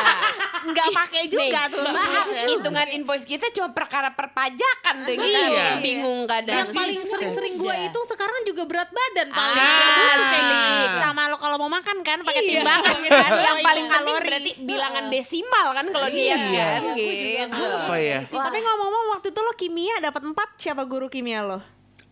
nggak 0.76 0.88
pakai 0.92 1.22
juga 1.26 1.42
Nih, 1.62 1.72
tuh. 1.72 1.82
Maaf, 1.88 2.26
hitungan 2.44 2.88
invoice 2.90 3.24
kita 3.24 3.46
cuma 3.50 3.68
perkara 3.70 4.12
perpajakan 4.12 4.94
tuh 5.02 5.14
kita 5.14 5.40
Iya. 5.46 5.66
bingung 5.80 6.24
kadang. 6.24 6.62
Yang 6.62 6.70
paling 6.72 7.00
sering-sering 7.02 7.54
gue 7.56 7.74
itu 7.82 8.00
sekarang 8.06 8.40
juga 8.44 8.62
berat 8.64 8.90
badan 8.90 9.28
paling. 9.30 9.56
Ah, 9.58 10.14
Asli. 10.14 10.44
Ah. 10.46 11.00
Sama 11.02 11.22
lo 11.26 11.36
kalau 11.36 11.56
mau 11.56 11.68
makan 11.68 12.00
kan 12.00 12.20
pakai 12.20 12.42
Iya. 12.42 12.50
timbangan 12.60 12.96
gitu 12.98 13.16
kan. 13.16 13.30
yang 13.48 13.58
paling 13.60 13.86
penting 13.86 14.06
kalori. 14.06 14.26
berarti 14.26 14.50
bilangan 14.60 15.04
desimal 15.08 15.66
kan 15.72 15.86
kalau 15.88 16.08
dia 16.08 16.34
Iya. 16.36 16.66
kan 16.70 16.82
gitu. 16.94 17.64
apa 17.66 17.96
ya 17.96 18.18
Tapi 18.22 18.58
ngomong-ngomong 18.58 19.06
waktu 19.12 19.28
itu 19.28 19.40
lo 19.40 19.52
kimia 19.52 19.96
dapat 19.98 20.22
4 20.22 20.36
siapa 20.56 20.82
guru 20.82 21.06
kimia 21.06 21.40
lo? 21.40 21.58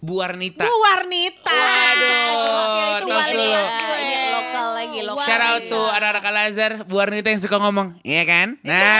Bu 0.04 0.20
Warnita 0.20 0.62
Bu 0.62 0.76
Warnita. 0.76 1.48
Waduh, 1.48 2.28
itu 3.00 3.02
tos 3.02 3.16
wali 3.16 3.32
dulu. 3.32 3.48
kelas 3.48 3.72
gue. 3.72 3.94
Ini 3.96 4.16
lokal 4.28 4.66
lagi 4.74 4.98
lokal. 5.00 5.24
Shout 5.24 5.40
out 5.42 5.62
tuh 5.64 5.86
anak-anak 5.88 6.24
Al 6.26 6.38
Azhar 6.44 6.72
Bu 6.84 6.94
Warnita 6.94 7.28
yang 7.28 7.40
suka 7.40 7.56
ngomong 7.56 7.96
Iya 8.02 8.22
kan 8.22 8.48
Nah 8.60 8.76
Iya, 8.76 8.92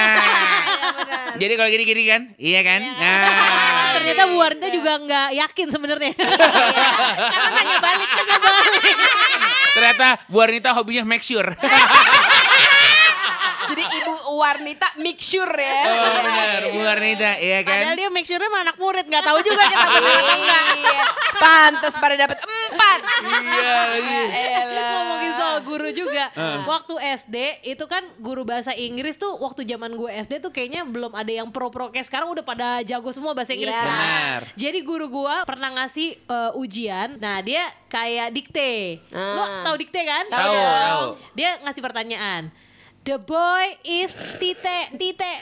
benar. 0.97 1.35
Jadi 1.35 1.53
kalau 1.59 1.67
gini-gini 1.69 2.03
kan, 2.07 2.23
iya 2.39 2.61
kan? 2.63 2.81
Ah, 2.87 2.95
Nah, 2.95 3.91
ternyata 3.93 4.23
Bu 4.25 4.37
Warnita 4.39 4.69
juga 4.71 4.93
nggak 4.97 5.29
yakin 5.35 5.67
sebenarnya. 5.69 6.13
Karena 6.15 7.51
nanya 7.53 7.79
balik, 7.81 8.09
nanya 8.09 8.39
balik. 8.39 8.97
ternyata 9.75 10.07
Bu 10.27 10.39
Arnita 10.39 10.71
hobinya 10.73 11.03
make 11.03 11.23
sure. 11.23 11.51
Jadi 13.67 13.85
ibu 13.95 14.13
Warnita 14.35 14.89
mixture 14.97 15.53
ya. 15.53 15.79
oh 15.87 16.11
benar, 16.19 16.61
Bu 16.69 16.81
Arnita, 16.81 17.31
iya 17.37 17.59
Padahal 17.61 17.93
kan? 17.93 17.97
dia 17.97 18.09
make 18.09 18.25
sure-nya 18.25 18.45
sama 18.45 18.59
anak 18.61 18.77
murid 18.77 19.05
nggak 19.05 19.25
tahu 19.25 19.39
juga 19.41 19.63
kita 19.65 19.87
benar 19.89 20.15
atau 20.17 20.37
enggak. 20.37 20.63
Iya. 20.75 21.05
Pantes 21.35 21.95
pada 21.97 22.15
dapat 22.17 22.39
empat. 22.41 23.01
Iya 23.25 23.79
lagi. 23.89 24.21
Elah. 24.31 24.91
Ngomongin 24.95 25.33
soal 25.35 25.59
guru 25.61 25.89
juga. 25.91 26.25
Ah. 26.33 26.63
Waktu 26.65 26.95
SD 27.19 27.37
itu 27.65 27.85
kan 27.85 28.03
guru 28.19 28.43
bahasa 28.43 28.73
Inggris 28.73 29.15
tuh 29.15 29.35
waktu 29.37 29.65
zaman 29.65 29.93
gue 29.93 30.11
SD 30.15 30.41
tuh 30.41 30.51
kayaknya 30.51 30.85
belum 30.85 31.13
ada 31.13 31.31
yang 31.31 31.49
pro-pro 31.49 31.89
kayak 31.89 32.05
sekarang 32.05 32.29
udah 32.29 32.43
pada 32.43 32.81
jago 32.83 33.11
semua 33.11 33.33
bahasa 33.33 33.53
Inggris 33.53 33.71
Iya. 33.71 33.81
kan. 33.81 33.93
Benar. 33.95 34.41
Jadi 34.55 34.79
guru 34.81 35.07
gua 35.09 35.43
pernah 35.45 35.71
ngasih 35.75 36.09
eh, 36.21 36.53
ujian. 36.55 37.17
Nah, 37.17 37.41
dia 37.41 37.63
kayak 37.87 38.29
dikte. 38.31 39.01
Lo 39.11 39.41
Ah. 39.41 39.63
tau 39.65 39.77
dikte 39.77 40.01
kan? 40.01 40.25
Tahu. 40.27 41.19
Dia 41.33 41.59
ngasih 41.61 41.81
pertanyaan. 41.81 42.51
The 43.05 43.21
boy 43.21 43.77
is 43.85 44.17
tite, 44.41 44.97
tite. 44.97 45.33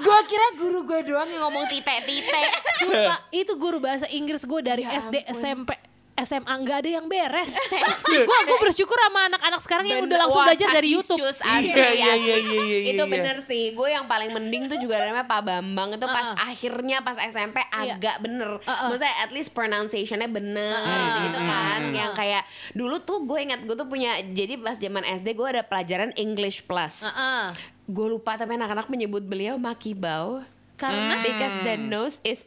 Gue 0.00 0.20
kira 0.32 0.48
guru 0.56 0.80
gue 0.88 1.00
doang 1.04 1.28
yang 1.28 1.44
ngomong 1.44 1.68
titek-titek. 1.68 2.64
Sumpah, 2.80 3.20
itu 3.36 3.52
guru 3.60 3.84
bahasa 3.84 4.08
Inggris 4.08 4.48
gue 4.48 4.60
dari 4.64 4.88
SD, 4.88 5.28
SMP, 5.28 5.76
SMA 6.16 6.48
nggak 6.64 6.78
ada 6.80 6.90
yang 6.96 7.06
beres. 7.12 7.52
gue 8.08 8.38
gue 8.48 8.58
bersyukur 8.64 8.96
sama 8.96 9.28
anak-anak 9.28 9.60
sekarang 9.60 9.84
yang 9.84 10.00
udah 10.08 10.16
langsung 10.24 10.40
Wah, 10.40 10.48
belajar 10.48 10.68
dari 10.72 10.88
YouTube. 10.88 11.20
Iya, 11.20 11.60
iya, 11.68 11.86
iya, 11.92 12.14
iya, 12.16 12.36
iya, 12.40 12.78
Itu 12.96 13.04
iya. 13.04 13.12
bener 13.12 13.36
sih. 13.44 13.76
Gue 13.76 13.92
yang 13.92 14.08
paling 14.08 14.32
mending 14.32 14.72
tuh 14.72 14.80
juga 14.80 15.04
namanya 15.04 15.28
Pak 15.28 15.44
Bambang 15.44 15.92
itu 15.92 16.06
pas 16.08 16.32
Uh-uh. 16.32 16.48
akhirnya 16.48 17.04
pas 17.04 17.20
SMP 17.20 17.60
Iya. 17.60 18.00
agak 18.00 18.16
bener. 18.24 18.56
Uh-uh. 18.64 18.88
Maksudnya 18.88 19.14
at 19.20 19.30
least 19.36 19.52
pronunciationnya 19.52 20.32
bener 20.32 20.80
Uh-uh. 20.80 21.20
gitu 21.28 21.40
kan. 21.44 21.80
Uh-uh. 21.84 21.92
Yang 22.00 22.10
kayak 22.16 22.42
dulu 22.72 22.96
tuh 23.04 23.18
gue 23.28 23.38
ingat 23.44 23.60
gue 23.68 23.76
tuh 23.76 23.88
punya 23.88 24.16
jadi 24.32 24.56
pas 24.56 24.80
zaman 24.80 25.04
SD 25.04 25.36
gue 25.36 25.48
ada 25.52 25.62
pelajaran 25.68 26.16
English 26.16 26.64
plus. 26.64 27.04
Heeh. 27.04 27.52
Gue 27.86 28.08
lupa 28.08 28.40
tapi 28.40 28.56
anak-anak 28.56 28.88
menyebut 28.88 29.20
beliau 29.20 29.60
Makibau. 29.60 30.40
Karena 30.76 31.24
Because 31.24 31.56
the 31.64 31.80
nose 31.80 32.20
is 32.20 32.44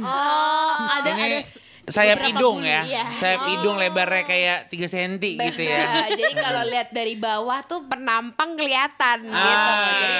oh 0.00 0.74
ada 0.96 1.12
ada 1.12 1.38
sayap 1.90 2.18
beberapa 2.18 2.30
hidung 2.30 2.58
ya. 2.62 2.80
Iya. 2.86 3.04
Sayap 3.12 3.42
hidung 3.50 3.76
lebarnya 3.76 4.24
kayak 4.24 4.58
3 4.70 4.94
cm 4.94 5.12
gitu 5.20 5.62
ya. 5.62 5.82
Jadi 6.18 6.32
kalau 6.38 6.62
lihat 6.66 6.88
dari 6.94 7.14
bawah 7.18 7.60
tuh 7.66 7.84
penampang 7.90 8.56
kelihatan 8.56 9.28
gitu. 9.28 9.36
Ah. 9.36 9.86
Jadi 9.90 10.10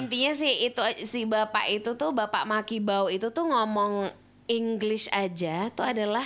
intinya 0.00 0.32
sih 0.36 0.52
itu 0.68 0.80
si 1.04 1.24
bapak 1.24 1.66
itu 1.72 1.96
tuh 1.96 2.12
bapak 2.12 2.44
Makibau 2.44 3.08
itu 3.08 3.32
tuh 3.32 3.48
ngomong 3.48 4.12
English 4.46 5.10
aja 5.10 5.72
tuh 5.74 5.82
adalah 5.82 6.24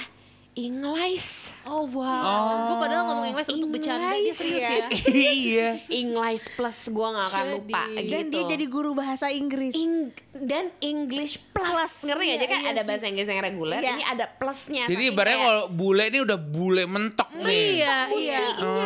English. 0.58 1.54
Oh 1.62 1.86
wow. 1.86 2.74
Gue 2.74 2.76
padahal 2.82 3.02
ngomong 3.06 3.26
Inggris 3.30 3.48
untuk 3.54 3.68
bercanda 3.70 4.12
dia 4.18 4.34
serius 4.34 4.58
ya. 4.60 4.70
ya. 4.74 4.88
iya. 5.46 5.68
English 5.88 6.50
plus 6.58 6.90
gua 6.90 7.14
nggak 7.14 7.28
akan 7.30 7.44
Jadi. 7.46 7.54
lupa 7.54 7.82
gitu. 7.86 8.10
Dan 8.10 8.24
dia 8.28 8.42
jadi 8.50 8.64
guru 8.66 8.90
bahasa 8.92 9.26
Inggris. 9.30 9.72
Ing- 9.78 10.12
dan 10.34 10.74
English 10.82 11.38
plus, 11.62 11.92
ngerti 12.02 12.20
Iya, 12.20 12.26
gak? 12.26 12.36
Jadi 12.36 12.46
kan 12.46 12.58
iya 12.58 12.70
ada 12.70 12.82
bahasa 12.82 13.04
Inggris 13.06 13.26
yang 13.26 13.40
reguler, 13.42 13.78
Iya. 13.78 13.92
ini 13.92 14.04
ada 14.04 14.24
plusnya. 14.30 14.84
Jadi 14.84 15.02
ibaratnya 15.06 15.36
kayak- 15.36 15.48
kalau 15.50 15.64
bule 15.70 16.04
ini 16.04 16.18
udah 16.20 16.38
bule 16.38 16.82
mentok 16.84 17.30
nih. 17.34 17.62
Iya, 17.76 17.96
iya. 18.12 18.40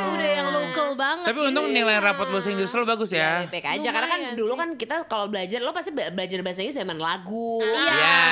Udah 0.08 0.28
yang 0.30 0.48
local 0.50 0.88
banget. 0.94 1.24
Tapi 1.24 1.38
untung 1.44 1.66
nilai 1.68 1.96
rapot 1.98 2.26
bahasa 2.26 2.48
Inggris 2.48 2.70
lo 2.70 2.84
bagus 2.84 3.10
Ya, 3.10 3.42
ya. 3.42 3.48
baik 3.48 3.66
aja 3.68 3.88
karena 3.90 4.08
kan 4.08 4.20
dulu 4.34 4.52
kan 4.54 4.68
kita 4.74 4.94
kalau 5.04 5.26
belajar 5.26 5.58
lo 5.58 5.70
pasti 5.70 5.90
be- 5.90 6.10
belajar 6.10 6.38
bahasa 6.40 6.60
Inggris 6.60 6.76
zaman 6.76 6.98
lagu. 6.98 7.60
Iya. 7.60 8.22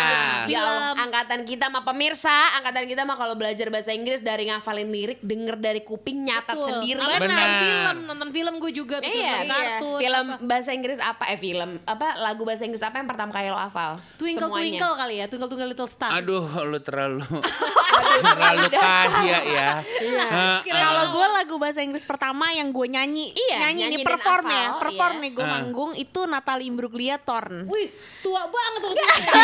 Ya 0.44 0.61
Film. 0.61 0.94
angkatan 0.99 1.40
kita 1.42 1.66
mah 1.68 1.82
pemirsa, 1.82 2.32
angkatan 2.56 2.84
kita 2.84 3.02
mah 3.02 3.14
kalau 3.14 3.34
belajar 3.34 3.68
bahasa 3.68 3.90
Inggris 3.90 4.20
dari 4.20 4.46
ngafalin 4.46 4.88
lirik, 4.88 5.18
denger 5.20 5.56
dari 5.56 5.80
kuping, 5.80 6.25
nyatat 6.25 6.52
Betul. 6.52 6.68
sendiri. 6.68 6.99
Sama 6.99 7.16
Benar. 7.16 7.28
nonton 7.28 7.52
film, 7.61 7.96
nonton 8.04 8.28
film 8.30 8.54
gue 8.58 8.72
juga 8.72 8.96
tuh 8.99 9.08
Iya, 9.08 9.37
kartun. 9.44 9.99
film 9.99 10.26
apa. 10.28 10.42
bahasa 10.42 10.70
Inggris 10.72 10.99
apa? 10.99 11.25
Eh 11.26 11.38
film 11.38 11.70
apa? 11.84 12.08
Lagu 12.16 12.42
bahasa 12.42 12.62
Inggris 12.62 12.80
apa 12.80 12.96
yang 12.96 13.06
pertama 13.06 13.30
kali 13.30 13.49
lo 13.49 13.56
hafal? 13.56 13.99
Twinkle 14.32 14.48
Semuanya. 14.48 14.64
Twinkle 14.72 14.92
kali 14.96 15.14
ya, 15.14 15.24
Twinkle 15.28 15.48
Twinkle 15.48 15.68
Little 15.68 15.90
Star. 15.90 16.10
Aduh, 16.14 16.44
lu 16.64 16.78
terlalu 16.80 17.22
terlalu 18.24 18.66
kaya 18.72 19.12
ya. 19.20 19.38
Iya. 19.44 19.70
Heeh. 19.84 20.56
Kalau 20.64 21.04
gue 21.12 21.26
lagu 21.28 21.54
bahasa 21.56 21.80
Inggris 21.80 22.04
pertama 22.04 22.50
yang 22.50 22.70
gue 22.70 22.86
nyanyi, 22.88 23.32
Iya, 23.32 23.70
nyanyi, 23.70 24.00
dan 24.00 24.08
perform 24.08 24.46
ya, 24.48 24.66
perform 24.80 25.14
iya. 25.14 25.22
nih 25.22 25.30
gue 25.32 25.46
manggung 25.46 25.90
itu 25.94 26.20
Natalie 26.24 26.66
Imbruglia 26.66 27.16
Torn. 27.18 27.68
Wih, 27.68 27.88
tua 28.20 28.48
banget 28.48 28.80
tuh. 28.80 28.92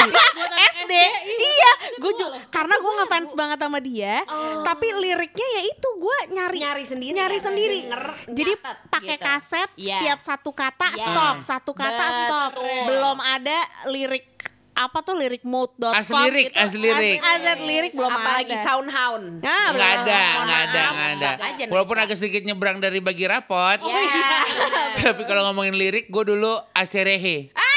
SD, 0.78 0.92
iya, 1.36 1.70
gue 1.98 2.12
karena 2.48 2.74
gue 2.76 2.92
ngefans 3.02 3.30
banget 3.34 3.58
sama 3.60 3.78
dia, 3.78 4.24
tapi 4.64 4.86
liriknya 4.94 5.48
ya 5.54 5.62
itu 5.66 5.88
gue 5.96 6.18
nyari 6.32 6.58
Nyari 6.58 6.84
sendiri 6.84 7.14
nyari 7.14 7.38
ya, 7.38 7.42
sendiri. 7.42 7.78
Jadi 8.28 8.52
nyatet 8.54 8.76
pakai 8.88 9.16
gitu. 9.16 9.26
kaset, 9.26 9.68
Iya. 9.76 9.98
setiap 10.00 10.18
satu 10.20 10.50
kata 10.50 10.88
Iya. 10.94 11.06
stop, 11.06 11.36
satu 11.42 11.72
kata 11.72 12.06
stop. 12.24 12.50
Belum 12.86 13.18
ada 13.18 13.58
lirik 13.86 14.26
apa 14.78 15.02
tuh 15.02 15.18
lirik 15.18 15.42
mode.com 15.42 15.90
As 15.90 16.06
lirik, 16.06 16.54
gitu. 16.54 16.58
as 16.62 16.72
lirik. 16.78 17.18
as, 17.18 17.42
as 17.42 17.60
lirik 17.60 17.92
belum 17.98 18.14
Apalagi 18.14 18.54
ada. 18.54 18.62
soundhound. 18.62 19.42
Nah, 19.42 19.74
Nggak 19.74 19.90
ada, 19.98 20.20
nggak 20.38 20.60
ada, 20.62 20.84
nggak 20.86 21.10
ada. 21.18 21.30
Aja 21.42 21.62
Walaupun 21.66 21.96
agak 21.98 22.14
sedikit 22.14 22.46
nyebrang 22.46 22.78
dari 22.78 23.02
bagi 23.02 23.26
rapot. 23.26 23.82
Ya. 23.82 23.98
Tapi 25.02 25.22
kalau 25.26 25.50
ngomongin 25.50 25.74
lirik, 25.74 26.06
gue 26.06 26.24
dulu 26.24 26.62
aserehe. 26.70 27.50
Bukan 27.50 27.67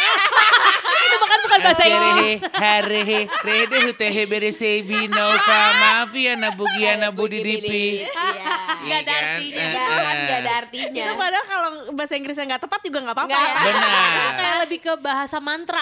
bahasa 1.64 1.84
Inggris. 1.86 2.40
Harehe, 2.52 3.20
rede 3.42 3.78
hutehe 3.86 4.24
beresebi 4.26 5.08
nova 5.08 5.62
mafia 5.74 6.34
nabugia 6.36 6.98
nabudidipi. 6.98 8.06
Iya. 8.06 8.54
Nggak 8.82 9.00
ada 9.00 9.02
Iya 9.02 9.02
kan? 9.02 9.22
artinya. 9.22 9.62
Eh, 9.62 9.70
Nggak 9.72 9.86
eh. 9.86 10.18
nggak 10.22 10.40
ada 10.40 10.52
artinya. 10.58 11.04
Itu 11.04 11.14
padahal 11.16 11.46
kalau 11.46 11.70
bahasa 11.94 12.14
Inggrisnya 12.16 12.46
nggak 12.48 12.62
tepat 12.62 12.80
juga 12.82 12.98
nggak 13.02 13.16
apa-apa 13.16 13.30
Nggak 13.30 13.46
ya. 13.46 13.62
Benar. 13.62 14.10
Itu 14.12 14.32
kayak 14.34 14.58
lebih 14.66 14.80
ke 14.82 14.94
bahasa 14.98 15.38
mantra 15.40 15.82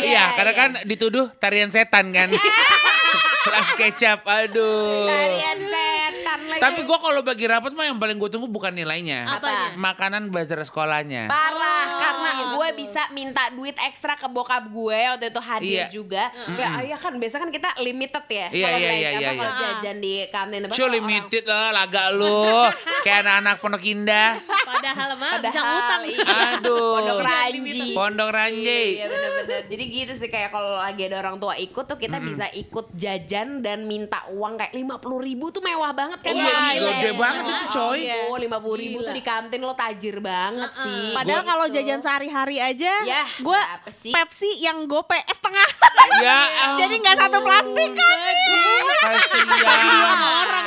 Iya, 0.00 0.24
karena 0.38 0.52
kan 0.54 0.70
dituduh 0.84 1.26
tarian 1.36 1.70
setan 1.70 2.10
kan. 2.10 2.30
Las 3.40 3.72
kecap, 3.72 4.20
aduh. 4.22 5.08
Tarian 5.08 5.58
setan 5.64 6.40
lagi. 6.44 6.60
Tapi 6.60 6.80
gue 6.84 6.98
kalau 7.00 7.24
bagi 7.24 7.48
rapot 7.48 7.72
mah 7.72 7.88
yang 7.88 7.96
paling 7.96 8.20
gue 8.20 8.28
tunggu 8.28 8.44
bukan 8.44 8.68
nilainya. 8.68 9.24
Apa? 9.32 9.80
Makanan 9.80 10.28
bazar 10.28 10.60
sekolahnya. 10.60 11.24
Parah 11.24 11.86
karena 11.96 12.30
gue 12.52 12.68
bisa 12.76 13.08
minta 13.10 13.48
duit 13.50 13.72
ekstra 13.80 14.14
ke 14.14 14.28
bokap 14.28 14.68
gue 14.68 14.99
waktu 15.08 15.26
itu 15.26 15.40
hadir 15.40 15.70
Iya. 15.70 15.86
juga. 15.88 16.24
Kayak 16.46 16.72
ayah 16.80 16.98
kan 16.98 17.12
biasa 17.14 17.36
kan 17.36 17.48
kita 17.48 17.68
limited 17.78 18.24
ya. 18.26 18.46
Iya, 18.48 18.64
kalau 18.66 18.78
iya, 18.78 18.90
iya, 18.90 19.08
apa 19.08 19.20
iya, 19.20 19.30
kalau 19.32 19.52
iya. 19.52 19.60
jajan 19.62 19.96
di 19.98 20.12
kantin 20.28 20.60
kalau 20.66 20.88
limited 20.90 21.44
lah 21.44 21.68
laga 21.70 22.04
lu. 22.10 22.42
Kayak 23.04 23.18
anak-anak 23.22 23.54
pondok 23.58 23.82
indah. 23.82 24.30
Padahal 24.60 25.10
mah 25.12 25.30
orang- 25.30 25.42
bisa 25.42 25.50
Padahal, 25.50 25.72
ngutang. 25.72 26.02
iya. 26.04 26.26
Aduh. 26.52 26.92
Pondok 26.92 27.20
Ranji. 27.22 27.82
Pondok 27.92 28.30
Ranji. 28.30 28.82
Iya 28.92 29.06
bener-bener 29.06 29.60
Jadi 29.66 29.84
gitu 29.86 30.12
sih 30.14 30.28
kayak 30.28 30.50
kalau 30.50 30.76
lagi 30.76 31.02
ada 31.02 31.16
orang 31.18 31.36
tua 31.36 31.54
ikut 31.54 31.84
tuh 31.86 31.96
kita 31.96 32.18
bisa 32.18 32.44
ikut 32.52 32.90
jajan 32.92 33.60
dan 33.60 33.84
minta 33.84 34.26
uang 34.30 34.56
kayak 34.56 34.72
lima 34.72 34.98
puluh 34.98 35.20
ribu 35.20 35.48
tuh 35.48 35.60
mewah 35.60 35.90
banget 35.90 36.18
kan 36.20 36.30
Oh 36.30 36.36
ya? 36.36 36.44
iya, 36.44 36.58
Gila 36.74 36.90
gede 36.92 37.06
ya. 37.06 37.12
banget 37.14 37.44
itu 37.46 37.64
coy. 37.70 38.00
Oh 38.26 38.36
lima 38.36 38.58
puluh 38.58 38.76
ribu 38.76 38.98
tuh 39.00 39.12
di 39.12 39.22
kantin 39.22 39.60
lo 39.60 39.72
tajir 39.72 40.18
banget 40.18 40.70
sih 40.76 41.12
Padahal 41.12 41.40
Gitu. 41.40 41.48
kalau 41.48 41.66
jajan 41.68 42.00
sehari-hari 42.00 42.56
aja, 42.58 42.92
Ya, 43.02 43.22
gue? 43.38 43.60
Pepsi 44.10 44.50
yang 44.58 44.89
gope 44.90 45.14
eh, 45.14 45.22
setengah. 45.30 45.68
Ya 46.20 46.40
Jadi 46.82 47.00
nggak 47.00 47.16
satu 47.22 47.38
plastik 47.38 47.90
kan? 47.94 48.18
Kasihan. 48.98 50.18
orang 50.18 50.66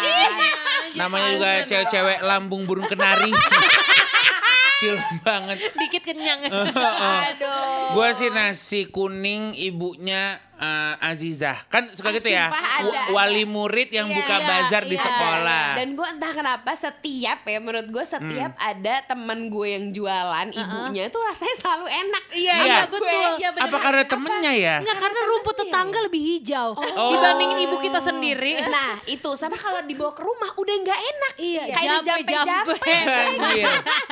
Namanya 0.96 1.28
juga 1.36 1.52
cewek-cewek 1.68 2.20
lambung 2.24 2.64
burung 2.64 2.88
kenari. 2.88 3.30
Kecil 4.74 4.96
banget. 5.22 5.58
Dikit 5.76 6.04
kenyang. 6.08 6.48
Aduh 6.48 7.92
Gue 7.94 8.10
sih 8.18 8.32
nasi 8.34 8.90
kuning 8.90 9.54
ibunya 9.54 10.40
eh, 10.56 10.96
Azizah. 11.04 11.58
Kan 11.68 11.90
suka 11.90 12.10
Ah, 12.10 12.16
gitu 12.16 12.28
ya. 12.28 12.48
ada, 12.48 12.56
wa- 12.82 12.96
ada. 12.96 13.12
Wali 13.12 13.44
murid 13.44 13.90
yang 13.90 14.08
Iya, 14.08 14.16
buka 14.16 14.36
iya, 14.36 14.46
bazar 14.46 14.84
di 14.84 14.94
iya. 14.94 15.04
sekolah. 15.04 15.66
Dan 15.76 15.88
gue 15.94 16.08
entah 16.08 16.32
kenapa 16.32 16.72
setiap 16.74 17.40
ya 17.44 17.58
menurut 17.58 17.88
gue 17.88 18.04
setiap 18.04 18.52
Hmm. 18.52 18.70
ada 18.72 18.96
temen 19.04 19.40
gue 19.46 19.68
yang 19.70 19.86
jualan 19.90 20.48
ibunya 20.50 21.04
tuh 21.08 21.22
rasanya 21.22 21.56
selalu 21.58 21.86
enak. 21.86 22.24
Iya, 22.32 22.56
Iya. 22.56 22.80
betul. 22.88 23.30
Iya, 23.36 23.50
bener. 23.52 23.64
Apa 23.64 23.78
karena 23.78 24.04
temennya 24.04 24.52
ya? 24.54 24.76
Enggak 24.80 24.98
karena 25.00 25.20
rumput 25.26 25.56
tetangga 25.58 26.00
lebih 26.02 26.22
hijau 26.24 26.68
Oh. 26.74 27.12
dibandingin 27.12 27.60
ibu 27.62 27.78
kita 27.78 28.00
sendiri. 28.00 28.64
Nah 28.64 28.98
itu 29.06 29.30
sama 29.34 29.54
kalau 29.54 29.84
dibawa 29.84 30.12
ke 30.12 30.22
rumah 30.22 30.50
udah 30.50 30.76
nggak 30.80 31.00
enak. 31.04 31.34
Iya, 31.36 31.64
kayak 31.70 32.00
jampe-jampe. 32.02 32.74
jampe-jampe. 32.74 32.76
Anjir. 33.44 33.68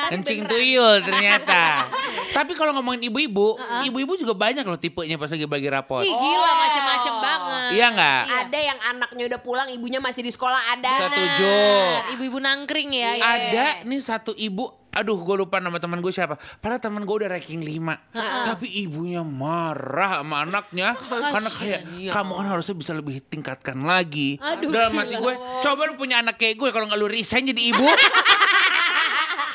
Kencing 0.09 0.41
tuyul 0.45 0.95
ternyata. 1.01 1.87
Tapi 2.37 2.51
kalau 2.53 2.71
ngomongin 2.73 3.07
ibu-ibu, 3.07 3.55
ibu-ibu 3.83 4.13
juga 4.15 4.33
banyak 4.33 4.63
loh 4.63 4.75
tipenya 4.75 5.15
pas 5.15 5.29
lagi 5.29 5.47
bagi. 5.47 5.67
Ih 5.71 6.11
gila 6.11 6.40
macem-macem 6.49 7.13
banget. 7.21 7.71
Iya 7.77 7.87
nggak? 7.93 8.23
Ada 8.47 8.59
yang 8.59 8.79
anaknya 8.81 9.23
udah 9.29 9.39
pulang, 9.45 9.67
ibunya 9.69 9.99
masih 10.01 10.25
di 10.25 10.31
sekolah 10.33 10.61
ada. 10.73 10.93
Setuju. 11.07 11.53
Nah, 11.53 12.11
Ibu-ibu 12.17 12.37
nangkring 12.41 12.89
ya. 12.97 13.11
Iya. 13.15 13.25
Ada 13.25 13.65
nih 13.85 14.01
satu 14.01 14.33
ibu 14.33 14.80
aduh 14.91 15.15
gue 15.15 15.35
lupa 15.39 15.63
nama 15.63 15.79
teman 15.79 16.03
gue 16.03 16.11
siapa. 16.11 16.35
Padahal 16.59 16.83
teman 16.83 17.03
gue 17.07 17.15
udah 17.23 17.29
ranking 17.31 17.63
5. 17.63 18.15
Tapi 18.51 18.67
ibunya 18.83 19.23
marah 19.23 20.19
sama 20.19 20.43
anaknya 20.43 20.95
karena 21.07 21.49
kayak 21.49 21.81
kamu 22.11 22.31
kan 22.35 22.47
harusnya 22.51 22.75
bisa 22.75 22.91
lebih 22.91 23.23
tingkatkan 23.23 23.79
lagi. 23.79 24.35
Aduh, 24.37 24.69
Dalam 24.71 24.95
hati 24.99 25.15
gue, 25.15 25.33
coba 25.63 25.81
lu 25.87 25.95
punya 25.95 26.19
anak 26.19 26.35
kayak 26.35 26.59
gue 26.59 26.69
kalau 26.75 26.85
nggak 26.91 26.99
lu 26.99 27.07
resign 27.07 27.47
jadi 27.47 27.61
ibu. 27.71 27.87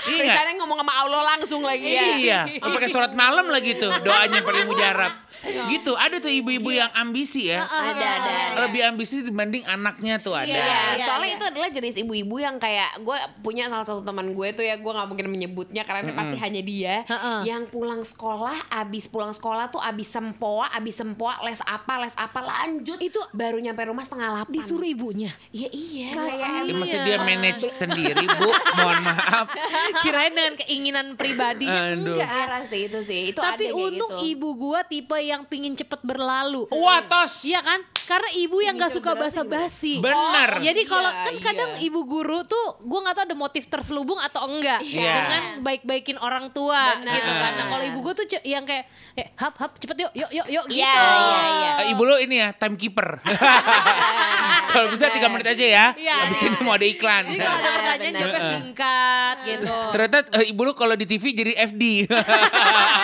iya. 0.06 0.16
nggak? 0.16 0.34
Misalnya 0.34 0.54
ngomong 0.62 0.78
sama 0.82 0.94
Allah 0.96 1.22
langsung 1.36 1.62
lagi 1.66 1.88
ya. 1.90 2.02
Iya, 2.16 2.40
lu 2.62 2.68
pakai 2.72 2.90
surat 2.90 3.12
malam 3.12 3.46
lagi 3.50 3.76
tuh, 3.76 3.92
doanya 4.02 4.40
paling 4.42 4.64
mujarab. 4.66 5.12
Gitu, 5.46 5.92
ada 5.94 6.16
tuh 6.18 6.32
ibu-ibu 6.32 6.74
yang 6.74 6.90
ambisi 6.96 7.52
ya. 7.52 7.68
Ada 7.68 7.92
ada. 7.92 8.08
ada. 8.18 8.34
Lebih 8.66 8.82
ambisi 8.88 9.22
dibanding 9.22 9.62
anaknya 9.68 10.18
tuh 10.18 10.34
ada. 10.34 10.48
Iya, 10.48 10.96
Iya, 10.96 11.04
soalnya 11.06 11.28
iya. 11.30 11.36
itu 11.38 11.44
adalah 11.44 11.68
jenis 11.70 11.94
ibu-ibu 12.02 12.36
yang 12.40 12.56
kayak 12.56 12.98
gue 13.04 13.18
punya 13.44 13.68
salah 13.70 13.86
satu 13.86 14.02
teman 14.02 14.32
gue 14.32 14.48
tuh 14.56 14.64
ya 14.64 14.80
gue 14.80 14.90
nggak 14.90 15.06
mungkin 15.06 15.25
menyebutnya 15.26 15.82
karena 15.82 16.10
pasti 16.12 16.36
hanya 16.36 16.60
dia 16.60 17.02
Heeh. 17.04 17.38
yang 17.44 17.66
pulang 17.66 18.00
sekolah 18.00 18.54
abis 18.72 19.06
pulang 19.06 19.30
sekolah 19.30 19.68
tuh 19.68 19.78
abis 19.78 20.08
sempoa 20.08 20.70
abis 20.70 20.96
sempoa 20.96 21.38
les 21.42 21.60
apa 21.60 22.00
les 22.00 22.14
apa 22.14 22.38
lanjut 22.38 22.98
Itu 22.98 23.18
baru 23.30 23.58
nyampe 23.58 23.82
rumah 23.84 24.02
setengah 24.02 24.28
delapan 24.32 24.52
Disuruh 24.52 24.84
ibunya. 24.84 25.30
iya 25.50 25.68
iya 25.68 26.08
Kasian. 26.08 26.30
kayak 26.30 26.44
Ya, 26.56 26.62
emang 26.64 26.80
mesti 26.80 26.98
dia 27.02 27.18
manage 27.18 27.62
sendiri, 27.62 28.24
Bu. 28.28 28.48
Mohon 28.48 29.00
maaf. 29.04 29.46
Kirain 30.02 30.32
dengan 30.32 30.54
keinginan 30.56 31.06
pribadinya 31.14 31.80
Aduh. 31.88 32.14
enggak. 32.14 32.28
parah 32.28 32.62
sih 32.62 32.86
itu 32.86 33.00
sih 33.00 33.20
itu 33.30 33.38
Tapi 33.38 33.70
untung 33.70 34.12
gitu. 34.16 34.30
ibu 34.32 34.48
gua 34.56 34.80
tipe 34.82 35.16
yang 35.16 35.44
pingin 35.44 35.74
cepet 35.74 36.00
berlalu. 36.00 36.66
Wah, 36.70 37.02
tos. 37.02 37.42
Iya 37.42 37.60
kan? 37.60 37.82
Karena 38.06 38.30
ibu 38.32 38.56
yang 38.60 38.76
gak 38.76 38.88
Pingin 38.88 39.02
suka 39.02 39.12
basa-basi. 39.14 39.98
Bener. 39.98 40.62
Jadi 40.62 40.82
kalau 40.84 41.08
Iya, 41.08 41.24
kan 41.24 41.34
kadang 41.40 41.70
iya. 41.74 41.84
ibu 41.84 42.00
guru 42.02 42.42
tuh 42.42 42.66
gue 42.80 42.98
nggak 43.00 43.14
tahu 43.14 43.24
ada 43.24 43.36
motif 43.36 43.66
terselubung 43.66 44.18
atau 44.18 44.46
enggak 44.48 44.78
Iya. 44.78 45.02
Dengan 45.16 45.42
baik-baikin 45.64 46.16
orang 46.20 46.52
tua 46.52 47.00
Benar. 47.00 47.16
gitu 47.16 47.32
kan. 47.32 47.52
Nah, 47.56 47.66
kalau 47.72 47.84
ibu 47.88 47.98
gue 48.04 48.12
tuh 48.12 48.26
yang 48.44 48.64
kayak 48.68 48.84
eh 49.16 49.32
hap 49.40 49.56
hap 49.56 49.80
cepet 49.80 49.96
yuk 50.06 50.12
yuk 50.12 50.30
yuk 50.30 50.46
yuk 50.52 50.64
gitu. 50.68 50.84
Iya, 50.84 50.94
iya, 51.00 51.42
iya. 51.48 51.72
Eh, 51.80 51.92
Ibu 51.96 52.02
lu 52.04 52.16
ini 52.20 52.36
ya, 52.42 52.48
timekeeper. 52.52 53.20
Kalau 54.76 54.88
bisa 54.88 55.08
tiga 55.08 55.26
menit 55.26 55.48
aja 55.48 55.64
ya. 55.64 55.86
Iya, 55.96 56.14
Habis 56.22 56.36
iya. 56.36 56.46
ini 56.46 56.56
mau 56.60 56.74
ada 56.74 56.86
iklan. 56.86 57.22
Jadi 57.26 57.38
kalau 57.38 57.56
ada 57.56 57.70
pertanyaan 57.72 58.12
jawabnya 58.14 58.42
singkat 58.50 59.36
gitu. 59.42 59.74
Ternyata 59.88 60.18
eh, 60.34 60.44
ibu 60.46 60.60
lu 60.62 60.72
kalau 60.72 60.94
di 60.94 61.06
TV 61.06 61.24
jadi 61.32 61.52
FD. 61.64 61.82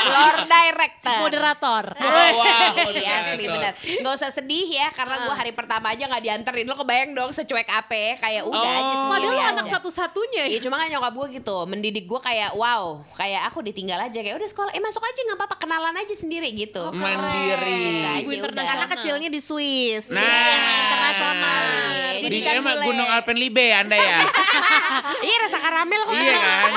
Lord 0.05 0.41
Director 0.55 1.17
Moderator. 1.19 1.85
Oh, 1.95 2.31
wow, 2.35 2.73
Asli, 2.83 3.03
asli 3.03 3.45
bener 3.45 3.73
Gak 3.75 4.13
usah 4.13 4.31
sedih 4.31 4.69
ya 4.69 4.91
Karena 4.91 5.23
gue 5.23 5.33
hari 5.33 5.51
pertama 5.51 5.89
aja 5.89 6.05
gak 6.05 6.21
dianterin 6.21 6.65
Lo 6.65 6.75
kebayang 6.75 7.13
dong 7.13 7.31
secuek 7.31 7.67
apa 7.67 8.19
Kayak 8.19 8.45
udah 8.45 8.61
Oh. 8.63 8.69
aja 8.73 8.95
sendiri 8.95 9.11
Padahal 9.33 9.51
anak 9.53 9.67
satu-satunya. 9.67 10.45
Iya 10.47 10.59
cuma 10.61 10.77
kan 10.77 10.89
nyokap 10.89 11.13
gue 11.15 11.29
gitu 11.37 11.57
Mendidik 11.65 12.05
gue 12.05 12.21
kayak 12.21 12.53
wow 12.53 13.01
Kayak 13.15 13.49
aku 13.49 13.59
ditinggal 13.61 13.99
aja 13.99 14.19
Kayak 14.19 14.37
udah 14.37 14.49
sekolah 14.49 14.71
Eh 14.71 14.81
masuk 14.81 15.01
aja 15.01 15.21
gak 15.25 15.37
apa-apa 15.37 15.57
Kenalan 15.59 15.95
aja 15.97 16.15
sendiri 16.15 16.49
gitu 16.53 16.85
Mandiri. 16.93 17.81
Gitu 17.81 18.03
aja 18.03 18.19
Ibu 18.19 18.29
udah. 18.29 18.39
internasional. 18.39 18.71
Karena 18.73 18.87
kecilnya 18.89 19.29
di 19.29 19.41
Swiss. 19.41 20.05
Nah. 20.09 20.21
Dia 20.21 20.57
internasional. 20.81 21.62
Iya, 21.63 22.29
Di 22.29 22.39
bule. 22.63 22.85
Gunung 22.85 23.09
Alpenlibe 23.09 23.67
Anda 23.73 23.97
ya. 23.97 24.19
Iya 25.23 25.37
rasa 25.41 25.59
karamel 25.59 26.03
kok 26.03 26.15
iya 26.15 26.35
kan. 26.35 26.73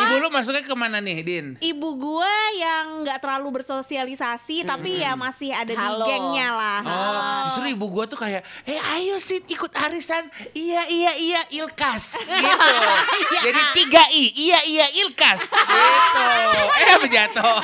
Ibu 0.00 0.14
lu 0.18 0.28
masuknya 0.28 0.62
ke 0.62 0.74
mana 0.74 0.98
nih, 0.98 1.16
Din? 1.20 1.46
Ibu 1.56 1.88
gue 1.96 2.34
yang 2.56 3.02
nggak 3.02 3.18
terlalu 3.18 3.60
bersosialisasi 3.60 4.64
tapi 4.64 5.00
ya 5.00 5.12
masih 5.14 5.50
ada 5.50 5.72
Halo. 5.72 6.00
di 6.00 6.06
gengnya 6.06 6.48
lah. 6.50 6.80
Oh, 6.82 7.20
justru 7.46 7.68
ibu 7.70 7.86
gua 7.86 8.04
tuh 8.04 8.16
kayak, 8.16 8.44
eh 8.64 8.76
ayo 8.76 9.16
sih 9.18 9.40
ikut 9.42 9.72
arisan, 9.74 10.28
iya 10.52 10.84
iya 10.86 11.12
iya 11.16 11.40
Ilkas, 11.52 12.20
gitu. 12.20 12.70
Jadi 13.46 13.60
tiga 13.74 14.04
i, 14.10 14.24
iya 14.34 14.60
iya 14.62 14.86
Ilkas, 14.98 15.40
gitu. 15.44 16.26
Eh 16.80 17.08
jatuh? 17.08 17.56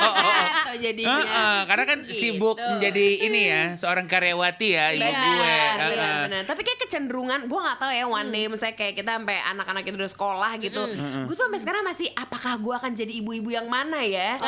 Jadinya 0.77 1.17
Heeh, 1.17 1.57
karena 1.65 1.85
kan 1.85 1.99
Gitu. 1.99 2.13
sibuk 2.13 2.57
menjadi 2.57 3.05
ini 3.23 3.41
ya 3.43 3.63
seorang 3.75 4.05
karyawati 4.05 4.67
ya 4.69 4.85
ibu 4.91 5.03
Benar, 5.03 5.17
gue. 5.19 5.35
benar, 5.35 5.89
Heeh. 5.89 6.21
Benar. 6.37 6.45
Tapi 6.45 6.61
kayak 6.61 6.79
kecenderungan, 6.85 7.39
gue 7.49 7.59
nggak 7.59 7.77
tahu 7.81 7.91
ya 7.91 8.05
one 8.05 8.29
day 8.29 8.45
misalnya 8.45 8.75
kayak 8.77 8.93
kita 8.93 9.17
sampai 9.17 9.37
anak-anak 9.41 9.83
itu 9.89 9.97
udah 9.97 10.11
sekolah 10.11 10.51
gitu, 10.61 10.81
gue 11.25 11.35
tuh 11.35 11.45
sampai 11.49 11.61
sekarang 11.61 11.81
masih 11.81 12.07
apakah 12.13 12.53
gue 12.61 12.73
akan 12.77 12.91
jadi 12.93 13.13
ibu-ibu 13.17 13.49
yang 13.49 13.65
mana 13.65 14.05
ya? 14.05 14.37
Gitu. 14.37 14.45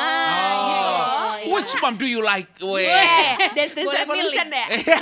Oh, 1.50 1.58
which 1.58 1.72
mom 1.82 1.98
do 1.98 2.06
you 2.06 2.22
like? 2.22 2.46
Weh. 2.62 2.86
Eh, 2.86 3.50
Dance 3.56 3.74
Dance 3.74 3.88
Boleh 3.90 4.02
Revolution 4.06 4.46
milih. 4.46 4.82
ya? 4.86 4.98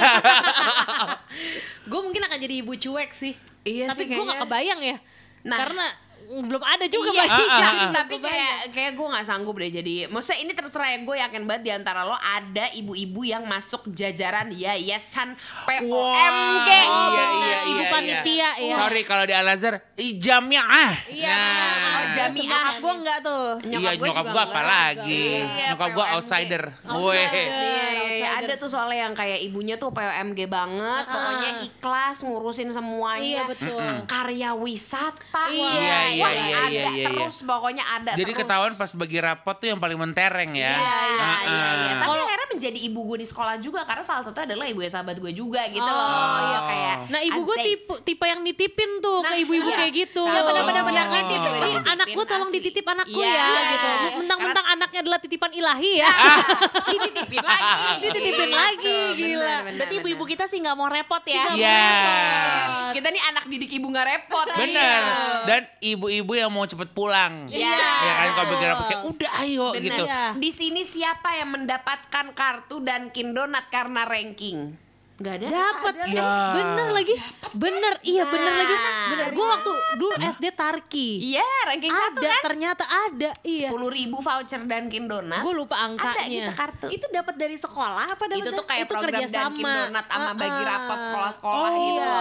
Gue 1.91 2.01
mungkin 2.05 2.23
akan 2.25 2.39
jadi 2.39 2.55
ibu 2.61 2.73
cuek 2.77 3.11
sih. 3.12 3.35
Iya 3.65 3.93
Tapi 3.93 4.05
sih 4.05 4.07
gue 4.12 4.17
gak 4.17 4.37
kayaknya. 4.37 4.45
kebayang 4.45 4.81
ya. 4.81 4.97
Nah. 5.45 5.59
Karena 5.59 5.87
belum 6.29 6.61
ada 6.61 6.85
juga 6.87 7.09
iya, 7.15 7.25
bayi. 7.25 7.31
Ah, 7.31 7.49
ah, 7.49 7.73
ah. 7.89 7.93
tapi 7.95 8.21
kayak 8.21 8.55
kayak 8.71 8.93
gue 8.95 9.07
nggak 9.09 9.27
sanggup 9.27 9.57
deh 9.57 9.71
jadi 9.73 10.13
maksudnya 10.13 10.39
ini 10.45 10.53
terserah 10.53 10.89
ya 10.93 10.99
gue 11.01 11.17
yakin 11.17 11.43
banget 11.49 11.63
di 11.65 11.73
antara 11.73 12.05
lo 12.05 12.13
ada 12.15 12.69
ibu-ibu 12.77 13.25
yang 13.25 13.49
masuk 13.49 13.89
jajaran 13.91 14.53
yayasan 14.53 15.33
POMG 15.65 16.69
Oh, 16.89 17.09
iya, 17.13 17.25
iya, 17.33 17.59
Ibu 17.69 17.83
panitia, 17.91 18.51
ya. 18.61 18.77
Sorry 18.81 19.03
kalau 19.05 19.25
di 19.29 19.35
Al 19.35 19.49
Azhar, 19.49 19.81
ijamiah. 19.97 20.93
Iya, 21.11 21.29
Nah. 21.29 21.97
Oh, 21.99 22.05
jamiah. 22.15 22.49
Nyokap 22.49 22.75
gue 22.79 22.95
enggak 22.95 23.19
tuh. 23.21 23.47
iya, 23.69 23.91
gue 23.93 24.07
nyokap 24.09 24.25
juga 24.25 24.33
gua 24.33 24.45
enggak. 24.45 24.49
apa 24.49 24.61
lagi? 24.65 25.27
Iya, 25.43 25.67
nyokap 25.75 25.89
gua 25.93 26.05
POMG. 26.05 26.15
outsider. 26.17 26.63
Outsider. 26.89 27.05
Weh. 27.05 27.29
Iya, 27.29 27.49
iya, 27.49 27.87
iya. 28.17 28.29
ada 28.39 28.55
tuh 28.57 28.69
soalnya 28.71 28.99
yang 29.09 29.15
kayak 29.15 29.39
ibunya 29.45 29.75
tuh 29.77 29.91
POMG 29.93 30.39
banget, 30.49 31.05
pokoknya 31.09 31.51
ikhlas 31.67 32.17
ngurusin 32.23 32.71
semuanya. 32.73 33.25
Iya, 33.25 33.43
betul. 33.51 33.85
Karya 34.07 34.51
wisata, 34.55 35.45
Iya, 35.51 36.01
iya, 36.11 36.23
Wah, 36.23 36.33
iya, 36.33 36.57
ada 36.59 36.68
iya, 36.68 36.87
iya, 36.90 37.07
terus 37.07 37.37
pokoknya 37.40 37.85
ada 37.87 38.11
Jadi 38.12 38.25
terus. 38.29 38.40
ketahuan 38.40 38.73
pas 38.75 38.90
bagi 38.90 39.18
rapot 39.18 39.55
tuh 39.55 39.68
yang 39.68 39.79
paling 39.79 39.97
mentereng 39.97 40.51
ya. 40.51 40.73
Iya, 40.73 40.97
iya, 41.07 41.23
Ah, 41.23 41.38
iya, 41.40 41.49
iya. 41.49 41.66
ah. 41.87 41.94
Tapi 41.94 42.07
Kalau- 42.09 42.27
akhirnya 42.27 42.49
menjadi 42.51 42.79
ibu 42.81 43.01
gue 43.05 43.18
di 43.18 43.27
sekolah 43.27 43.55
juga 43.59 43.81
karena 43.83 44.03
salah 44.03 44.23
satu 44.23 44.38
adalah 44.40 44.66
ibu 44.66 44.81
ya 44.81 44.90
sahabat 44.90 45.16
gue 45.16 45.33
juga 45.33 45.62
gitu 45.66 45.83
Oh, 45.83 45.94
loh. 45.94 46.38
iya. 46.44 46.59
kayak 46.64 46.88
Nah 47.09 47.21
ibu 47.21 47.40
gue 47.42 47.57
tipe 47.59 47.94
tipe 48.05 48.25
yang 48.25 48.40
nitipin 48.40 49.01
tuh 49.01 49.21
Nah, 49.25 49.33
ke 49.33 49.42
ibu-ibu 49.42 49.68
iya. 49.68 49.79
kayak 49.83 49.92
gitu. 49.97 50.23
Sama, 50.23 50.40
benar-benar 50.44 50.85
Iya, 50.88 51.05
nitip. 51.09 51.40
Jadi 51.40 51.71
anak 51.88 52.07
gue 52.09 52.25
tolong 52.25 52.49
asli. 52.49 52.57
dititip 52.61 52.87
anakku 52.87 53.18
Iya. 53.18 53.33
ya 53.33 53.61
gitu. 53.68 53.88
Mentang-mentang 54.18 54.66
anaknya 54.68 55.01
adalah 55.03 55.18
titipan 55.18 55.51
ilahi 55.53 55.92
ya. 56.01 56.11
dititipin 56.92 57.40
lagi. 57.40 57.92
Dititipin 58.05 58.51
lagi, 58.51 58.99
Gitu, 59.09 59.27
gila. 59.35 59.57
Berarti 59.68 59.94
ibu-ibu 59.99 60.25
kita 60.25 60.44
sih 60.47 60.59
nggak 60.61 60.77
mau 60.77 60.88
repot 60.88 61.25
ya. 61.25 61.44
Iya. 61.53 61.83
Kita 62.92 63.09
nih 63.09 63.23
anak 63.33 63.44
didik 63.49 63.71
ibu 63.73 63.87
nggak 63.88 64.07
repot. 64.07 64.47
Bener. 64.55 65.03
Iya. 65.03 65.44
Dan 65.44 65.61
ibu-ibu 65.81 66.33
yang 66.35 66.51
mau 66.53 66.64
cepet 66.64 66.92
pulang. 66.92 67.49
Iya. 67.49 67.77
Ya 67.99 68.12
kan 68.14 68.29
kalau 68.35 68.55
rapot 68.59 68.87
kayak 68.87 69.03
udah 69.05 69.31
ayo 69.42 69.68
gitu. 69.77 70.05
Iya. 70.05 70.23
Di 70.37 70.51
sini 70.53 70.83
siapa 70.85 71.37
yang 71.37 71.51
mendapatkan 71.53 72.33
kartu 72.33 72.81
Dunkin 72.81 73.33
Donat 73.33 73.68
karena 73.68 74.05
ranking? 74.05 74.88
Gak 75.19 75.35
ada. 75.35 75.47
Dapat. 75.51 75.93
Ya. 76.07 76.31
Bener 76.55 76.89
lagi. 76.93 77.15
Bener. 77.51 77.93
Iya 78.01 78.23
bener 78.25 78.47
Nah. 78.47 78.57
lagi. 78.57 78.75
Bener. 79.09 79.27
Gue 79.33 79.47
waktu 79.49 79.73
dulu 79.97 80.15
SD 80.17 80.47
Tarki. 80.53 81.09
Iya, 81.29 81.43
ranking 81.67 81.91
satu 81.91 82.19
Ada 82.19 82.31
kan. 82.31 82.43
ternyata 82.45 82.85
ada. 82.87 83.31
Iya. 83.41 83.67
Sepuluh 83.67 83.91
ribu 83.91 84.17
voucher 84.19 84.63
Dunkin 84.63 85.05
Donat. 85.05 85.43
Gue 85.43 85.53
lupa 85.53 85.75
ada 85.75 85.91
gitu 85.91 86.07
angkanya. 86.07 86.55
kartu. 86.55 86.87
Itu 86.89 87.07
dapat 87.09 87.35
dari 87.35 87.57
sekolah 87.57 88.07
apa 88.07 88.25
dapat 88.25 88.39
itu 88.39 88.51
tuh 88.53 88.63
kayak 88.65 88.81
itu 88.81 88.93
program 88.93 89.11
kerjasama. 89.19 89.51
Dunkin 89.51 89.67
Donat 89.67 90.05
sama 90.07 90.31
bagi 90.33 90.55
Uh-uh. 90.55 90.71
rapot 90.71 90.99
sekolah-sekolah 91.03 91.67
Oh. 91.69 91.75
gitu. 91.75 92.15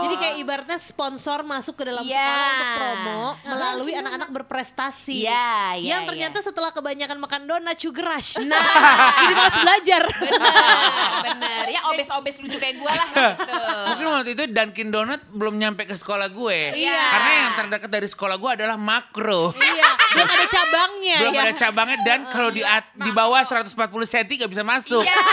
Jadi 0.00 0.14
kayak 0.16 0.36
ibaratnya 0.38 0.78
sponsor 0.78 1.38
masuk 1.42 1.74
ke 1.74 1.84
dalam 1.84 2.00
Iya. 2.00 2.16
sekolah 2.16 2.48
untuk 2.48 2.70
promo 2.72 3.20
melalui 3.46 3.92
anak-anak 3.92 4.28
berprestasi. 4.32 5.20
Iya, 5.20 5.52
iya, 5.76 5.88
Yang 5.90 6.02
ternyata 6.08 6.38
setelah 6.40 6.70
kebanyakan 6.70 7.18
makan 7.18 7.42
donat 7.44 7.76
sugar 7.76 8.08
rush. 8.08 8.40
Nah, 8.40 8.56
Jadi 9.20 9.34
malas 9.34 9.56
belajar. 9.58 10.02
bener, 10.08 10.80
bener. 11.22 11.64
Ya 11.68 11.80
obes-obes 11.84 12.37
lucu 12.38 12.56
kayak 12.56 12.76
gue 12.76 12.92
lah 12.92 13.08
gitu. 13.34 13.54
Mungkin 13.88 14.06
waktu 14.08 14.30
itu 14.32 14.42
Dunkin 14.48 14.88
Donut 14.88 15.20
belum 15.28 15.54
nyampe 15.54 15.82
ke 15.82 15.92
sekolah 15.92 16.28
gue. 16.28 16.58
Iya. 16.74 17.02
Karena 17.08 17.30
yang 17.36 17.52
terdekat 17.56 17.90
dari 17.90 18.06
sekolah 18.06 18.36
gue 18.36 18.50
adalah 18.54 18.76
makro. 18.76 19.50
iya, 19.54 19.88
belum 20.08 20.28
ada 20.28 20.46
cabangnya 20.46 21.16
Belum 21.20 21.34
ya. 21.34 21.42
ada 21.42 21.52
cabangnya 21.52 21.98
dan 22.00 22.20
kalau 22.26 22.50
di 22.50 22.62
at- 22.62 22.94
di 22.94 23.10
bawah 23.10 23.40
140 23.40 23.74
cm 24.04 24.30
gak 24.38 24.50
bisa 24.50 24.62
masuk. 24.62 25.02
Iya. 25.02 25.16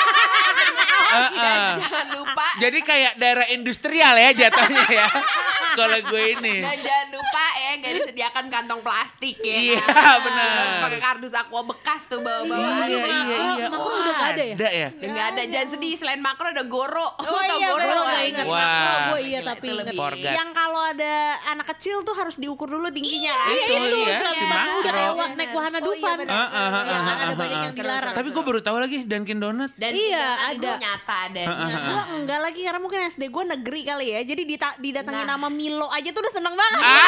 Heeh. 1.05 1.31
Dan 1.37 1.79
jangan 1.79 2.07
lupa 2.13 2.45
Jadi 2.57 2.79
kayak 2.81 3.13
daerah 3.15 3.45
industrial 3.47 4.13
ya 4.15 4.29
jatuhnya 4.35 4.85
ya. 4.85 5.07
Sekolah 5.75 5.99
gue 6.01 6.23
ini. 6.33 6.55
Dan 6.65 6.77
jangan 6.79 7.07
lupa 7.11 7.45
ya 7.53 7.71
gak 7.75 7.91
disediakan 7.99 8.45
kantong 8.47 8.79
plastik 8.79 9.35
ya. 9.43 9.55
Iya, 9.55 9.83
kan? 9.83 10.17
benar. 10.23 10.63
Pakai 10.87 10.99
kardus 11.03 11.33
aqua 11.35 11.61
bekas 11.61 12.01
tuh 12.07 12.19
bawa-bawa. 12.23 12.63
Iya, 12.63 12.79
Aduh, 12.79 12.95
iya, 12.95 13.03
makro. 13.03 13.35
iya. 13.35 13.65
makro 13.67 13.83
Oh, 13.85 13.91
udah 13.93 14.13
gak 14.15 14.29
ada 14.31 14.43
ya? 14.43 14.55
Ada 14.55 14.69
ya? 14.71 14.87
Udah 14.89 15.09
nggak 15.11 15.27
ada, 15.27 15.41
jangan 15.45 15.67
sedih. 15.75 15.93
Selain 15.95 16.21
makro 16.23 16.47
ada 16.47 16.63
goro. 16.63 17.07
Oh 17.19 17.41
tau 17.43 17.57
iya, 17.59 17.67
goro 17.67 17.83
bener, 17.83 17.91
nggak? 17.91 18.07
nggak 18.07 18.25
ingat 18.31 18.45
Wah. 18.47 18.57
makro 18.57 18.97
gue 19.05 19.21
iya 19.21 19.39
tapi 19.43 19.65
inget. 19.67 19.79
lebih-. 19.83 20.23
Yang 20.25 20.49
kalau 20.55 20.81
ada 20.81 21.13
anak 21.51 21.67
kecil 21.75 21.97
tuh 22.01 22.15
harus 22.15 22.35
diukur 22.39 22.71
dulu 22.71 22.87
tingginya 22.87 23.33
kan? 23.35 23.51
Itu, 23.51 23.73
Itu 23.75 23.95
iya, 23.99 24.15
puluh 24.55 24.75
udah 24.79 24.91
kayak 24.95 25.35
naik 25.35 25.51
wahana 25.51 25.79
iya, 25.79 25.85
Dufan. 25.85 26.17
Ah, 26.25 26.33
ah, 26.33 26.47
ah, 26.47 26.83
Iya 26.85 26.97
kan 26.97 27.05
ah, 27.05 27.15
ada 27.17 27.33
ah, 27.33 27.37
banyak 27.37 27.57
ah. 27.57 27.65
yang 27.65 27.75
dilarang. 27.75 28.13
Tapi 28.15 28.27
gue 28.31 28.43
baru 28.45 28.59
tahu 28.61 28.77
lagi 28.79 28.97
Dunkin 29.03 29.37
Donut. 29.41 29.71
Dan 29.75 29.91
Iya, 29.91 30.27
itu 30.55 30.65
ada. 30.65 30.71
nyata 30.79 31.15
ada. 31.29 31.43
Gue 31.65 32.03
enggak 32.21 32.39
lagi 32.39 32.59
karena 32.63 32.79
mungkin 32.79 32.99
SD 33.05 33.23
gue 33.27 33.43
negeri 33.43 33.81
kali 33.83 34.05
ya. 34.15 34.19
Jadi 34.23 34.41
didatengin 34.79 35.25
Nah. 35.25 35.37
nama 35.37 35.47
Milo 35.65 35.89
aja 35.89 36.13
tuh 36.13 36.21
udah 36.21 36.29
seneng 36.31 36.53
banget. 36.53 36.81
Ah, 36.85 37.01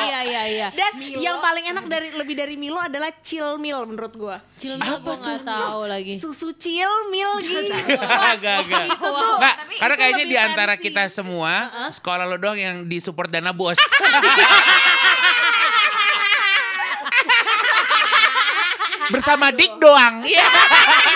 Iya 0.00 0.20
iya 0.24 0.42
iya. 0.48 0.68
Dan 0.72 0.92
yang 1.20 1.36
paling 1.38 1.68
enak 1.68 1.84
dari 1.84 2.08
lebih 2.10 2.32
dari 2.32 2.56
Milo 2.56 2.80
adalah 2.80 3.12
chill 3.20 3.60
meal 3.60 3.84
menurut 3.84 4.16
gua. 4.16 4.40
Cilma 4.56 4.96
gue 4.96 5.12
nggak 5.14 5.44
tahu 5.44 5.80
lagi. 5.84 6.16
Susu 6.16 6.56
chill 6.56 6.88
meal 7.06 7.36
gitu. 7.38 7.68
Agak 8.00 8.64
agak. 8.64 8.96
Nggak, 8.96 9.54
Tapi 9.60 9.74
karena 9.76 9.94
kayaknya 9.94 10.24
di 10.24 10.36
antara 10.40 10.74
fancy. 10.74 10.88
kita 10.88 11.02
semua 11.08 11.52
sekolah 11.92 12.24
lo 12.24 12.40
doang 12.40 12.56
yang 12.56 12.88
disupport 12.88 13.28
dana 13.28 13.52
bos. 13.52 13.76
Bersama 19.06 19.52
Dik 19.52 19.76
doang. 19.76 20.24
Iya. 20.24 20.46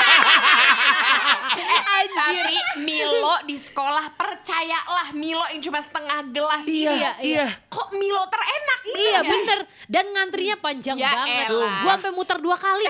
Tapi 2.20 2.54
Milo 2.80 3.34
di 3.42 3.56
sekolah 3.56 4.12
percayalah 4.12 5.08
Milo 5.12 5.42
yang 5.48 5.60
cuma 5.60 5.80
setengah 5.80 6.28
gelas 6.28 6.64
Iya, 6.64 7.16
ini. 7.16 7.32
iya. 7.32 7.46
Kok 7.66 7.88
Milo 7.92 8.22
terenak 8.26 8.80
gitu 8.82 8.98
Iya 8.98 9.10
ya? 9.16 9.20
bener 9.24 9.58
Dan 9.86 10.04
ngantrinya 10.10 10.56
panjang 10.56 10.96
Ya 10.96 11.10
banget 11.10 11.48
elah. 11.48 11.74
Gua 11.80 11.92
sampai 11.94 12.12
muter 12.12 12.38
dua 12.38 12.56
kali 12.56 12.84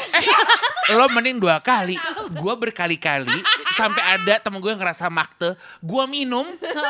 lo 0.99 1.07
mending 1.09 1.39
dua 1.39 1.61
kali. 1.61 1.95
Gua 2.35 2.55
berkali-kali 2.55 3.31
sampai 3.73 4.03
ada 4.19 4.35
temen 4.39 4.59
gue 4.59 4.69
yang 4.69 4.81
ngerasa 4.81 5.07
makte. 5.07 5.55
Gua 5.81 6.05
minum, 6.05 6.45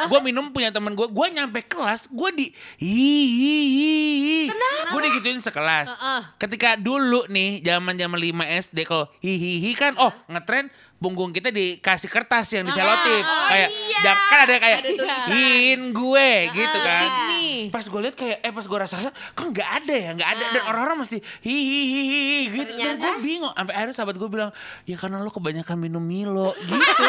gua 0.09 0.21
minum 0.21 0.49
punya 0.49 0.73
temen 0.73 0.93
gue. 0.93 1.05
Gua 1.07 1.29
nyampe 1.29 1.61
kelas, 1.63 2.09
gua 2.09 2.33
di 2.33 2.49
hihihi. 2.81 4.51
Gue 4.91 5.01
digituin 5.05 5.39
sekelas. 5.39 5.93
Ketika 6.37 6.75
dulu 6.75 7.29
nih 7.29 7.61
zaman 7.61 7.95
zaman 7.95 8.19
5 8.19 8.63
SD 8.63 8.79
kalau 8.83 9.07
hihihi 9.21 9.73
kan, 9.75 9.93
oh 9.97 10.11
ngetren 10.27 10.73
punggung 11.01 11.33
kita 11.33 11.49
dikasih 11.49 12.07
kertas 12.07 12.53
yang 12.53 12.69
diselotip. 12.69 13.25
Oh, 13.25 13.49
kayak 13.49 13.69
iya. 13.73 13.99
jam- 14.05 14.25
kan 14.29 14.39
ada 14.45 14.55
kayak 14.55 14.79
hin 15.27 15.81
gue 15.91 16.31
gitu 16.53 16.79
kan. 16.79 17.07
Nih 17.33 17.73
Pas 17.73 17.83
gue 17.83 18.01
lihat 18.01 18.15
kayak 18.15 18.39
eh 18.39 18.53
pas 18.53 18.63
gue 18.63 18.79
rasa-rasa 18.79 19.09
kok 19.33 19.49
nggak 19.49 19.71
ada 19.81 19.95
ya? 19.97 20.11
Nggak 20.13 20.31
ada. 20.31 20.45
Dan 20.53 20.63
orang-orang 20.67 20.97
mesti 21.01 21.19
hihihi 21.41 22.53
gitu. 22.53 22.73
Dan 22.77 23.01
gue 23.01 23.13
bingung. 23.19 23.49
Sampai 23.51 23.73
akhirnya 23.75 23.97
sahabat 23.97 24.17
gue 24.17 24.29
bilang 24.29 24.51
ya 24.85 24.95
karena 24.95 25.19
lo 25.19 25.33
kebanyakan 25.33 25.77
minum 25.77 26.05
Milo 26.05 26.53
gitu. 26.61 27.05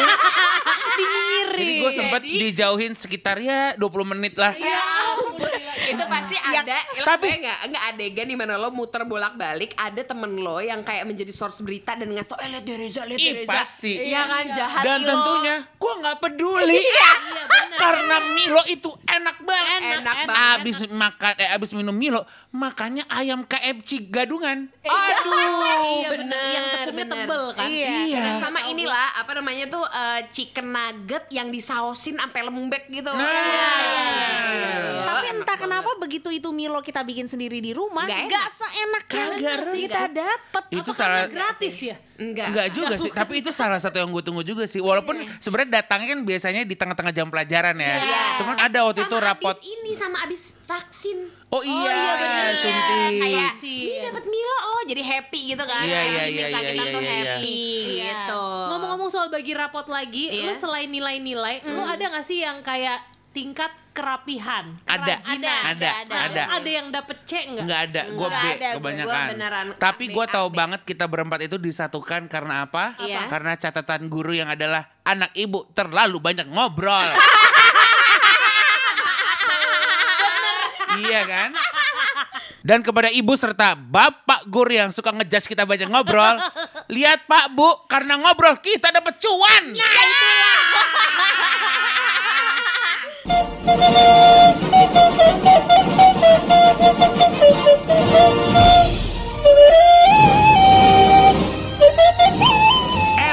Jadi 1.52 1.72
gue 1.78 1.92
sempet 1.92 2.22
Jadi- 2.24 2.40
dijauhin 2.48 2.92
sekitar 2.96 3.36
ya 3.38 3.76
20 3.76 3.86
menit 4.08 4.34
lah. 4.34 4.56
Ya 4.56 4.80
ampun. 5.14 5.52
itu 5.82 6.04
pasti 6.06 6.31
ada 6.54 6.76
tapi- 6.76 7.02
tapi 7.02 7.40
nggak 7.40 7.58
nggak 7.66 7.84
adegan 7.88 8.26
di 8.26 8.36
mana 8.36 8.54
lo 8.54 8.68
muter 8.68 9.02
bolak 9.02 9.34
balik 9.34 9.72
ada 9.74 10.00
temen 10.00 10.32
lo 10.36 10.58
yang 10.58 10.80
kayak 10.80 11.02
menjadi 11.02 11.30
source 11.30 11.60
berita 11.60 11.92
dan 11.92 12.08
ngasih 12.08 12.28
tau 12.28 12.38
eh 12.38 12.48
lihat 12.50 12.64
Reza 12.68 13.02
lihat 13.02 13.18
Reza 13.18 13.48
pasti. 13.48 13.92
iya 14.02 14.22
kan 14.24 14.44
jahat 14.48 14.82
dan 14.82 14.98
lo. 14.98 15.08
tentunya 15.08 15.56
gue 15.72 15.92
nggak 15.94 16.16
peduli 16.18 16.80
karena 17.74 18.16
Milo 18.32 18.62
itu 18.66 18.90
enak 19.02 19.36
banget 19.40 19.70
Enak, 19.72 19.82
enak 19.82 20.16
enak. 20.16 20.26
banget 20.26 20.58
abis 20.58 20.78
makan 20.88 21.32
eh 21.36 21.48
abis 21.50 21.70
minum 21.72 21.92
Milo 21.92 22.22
makanya 22.50 23.04
ayam 23.08 23.42
KFC 23.42 24.06
gadungan 24.06 24.68
aduh 24.80 25.40
Iya 25.82 26.08
bener 26.10 26.42
Yang 26.48 26.66
tepungnya 26.68 26.92
bener. 27.04 27.18
tebel 27.18 27.44
kan 27.50 27.64
Iya. 27.64 27.88
Iya. 28.02 28.20
Nah, 28.22 28.34
sama 28.40 28.60
inilah 28.64 29.06
apa 29.16 29.32
namanya 29.32 29.64
tuh 29.66 29.82
eh, 29.82 30.20
chicken 30.30 30.66
nugget 30.68 31.24
yang 31.28 31.48
disausin 31.48 32.16
sampai 32.16 32.42
lembek 32.42 32.88
gitu. 32.88 33.08
Nah. 33.08 33.22
Iya, 33.22 33.32
iya, 33.32 33.68
iya, 33.82 34.28
iya. 34.52 35.02
Tapi 35.02 35.26
entah 35.32 35.56
kenapa 35.56 35.90
begitu 35.96 36.28
itu 36.28 36.41
Milo 36.50 36.80
kita 36.80 37.00
bikin 37.00 37.24
sendiri 37.24 37.62
di 37.62 37.70
rumah, 37.70 38.02
Nggak 38.02 38.26
nggak 38.26 38.42
enak. 38.42 38.58
seenak 38.58 39.04
yang 39.06 39.30
Kagak 39.32 39.58
kita 39.70 40.02
dapet. 40.10 40.62
itu 40.72 40.90
Apa 40.90 40.98
salah 40.98 41.22
gratis 41.28 41.76
ya 41.78 41.96
Enggak. 42.12 42.46
Enggak 42.48 42.66
juga 42.70 42.94
sih, 42.96 43.10
tapi 43.10 43.34
itu 43.38 43.50
salah 43.50 43.76
satu 43.76 43.98
yang 43.98 44.06
gue 44.08 44.22
tunggu 44.22 44.40
juga 44.40 44.62
sih. 44.62 44.78
Walaupun 44.78 45.18
sebenarnya 45.38 45.82
datangnya 45.82 46.14
kan 46.14 46.20
biasanya 46.22 46.62
di 46.62 46.74
tengah-tengah 46.74 47.10
jam 47.10 47.26
pelajaran 47.26 47.74
ya. 47.74 47.94
Iya. 47.98 48.22
Cuman 48.38 48.56
ada 48.56 48.78
waktu 48.82 49.02
Sama 49.02 49.10
itu 49.10 49.16
rapot. 49.18 49.54
abis 49.54 49.66
ini 49.66 49.90
sama 49.92 50.16
abis 50.22 50.42
vaksin. 50.62 51.18
Oh 51.50 51.60
iya, 51.60 51.90
iya, 51.90 52.12
bener. 52.16 52.52
suntik. 52.54 53.10
Kayak 53.18 53.52
ini 53.60 53.96
dapat 54.00 54.24
Milo 54.24 54.56
oh 54.64 54.82
jadi 54.86 55.02
happy 55.02 55.40
gitu 55.50 55.64
kan. 55.66 55.82
Iya, 55.82 56.00
iya, 56.00 56.22
iya, 56.24 56.46
iya, 56.46 56.62
tuh 56.88 57.02
iya, 57.02 57.10
iya. 57.10 57.34
happy 57.36 57.58
Iya. 57.98 58.06
gitu. 58.06 58.44
Ngomong-ngomong 58.70 59.10
soal 59.10 59.26
bagi 59.26 59.52
rapot 59.52 59.86
lagi 59.86 60.24
Iya. 60.30 60.46
Lu 60.46 60.54
selain 60.54 60.88
nilai-nilai 60.88 61.66
Lu 61.66 61.82
ada 61.82 62.04
gak 62.08 62.22
sih 62.22 62.38
yang 62.38 62.62
kayak 62.62 63.02
tingkat 63.32 63.72
kerapihan 63.92 64.72
Ada, 64.88 65.20
ada, 65.20 65.54
ada, 65.76 65.90
ada. 66.08 66.42
Ada 66.58 66.68
yang 66.68 66.88
dapet 66.88 67.28
C 67.28 67.44
nggak? 67.44 67.64
Enggak 67.64 67.80
ada, 67.92 68.02
gue 68.08 68.28
Nggak 68.28 68.42
B 68.42 68.46
ada, 68.48 68.68
gua 68.72 68.80
kebanyakan. 68.80 69.28
beneran 69.28 69.66
Tapi 69.76 70.04
gue 70.08 70.26
tahu 70.26 70.48
banget 70.48 70.80
kita 70.88 71.04
berempat 71.04 71.40
itu 71.44 71.56
disatukan 71.60 72.24
karena 72.26 72.64
apa? 72.64 72.96
Iya. 72.98 73.28
Karena 73.28 73.52
catatan 73.56 74.08
guru 74.08 74.32
yang 74.32 74.48
adalah 74.48 74.88
anak 75.04 75.30
ibu 75.36 75.68
terlalu 75.76 76.18
banyak 76.18 76.48
ngobrol. 76.48 77.08
iya 81.04 81.20
kan? 81.24 81.50
Dan 82.62 82.78
kepada 82.86 83.10
ibu 83.10 83.34
serta 83.34 83.74
bapak 83.74 84.46
guru 84.46 84.70
yang 84.70 84.94
suka 84.94 85.10
ngejas 85.10 85.50
kita 85.50 85.66
banyak 85.66 85.90
ngobrol, 85.90 86.38
lihat 86.94 87.26
Pak 87.26 87.50
Bu, 87.58 87.90
karena 87.90 88.14
ngobrol 88.22 88.54
kita 88.62 88.94
dapat 88.94 89.18
cuan. 89.18 89.64
Eh 93.62 93.70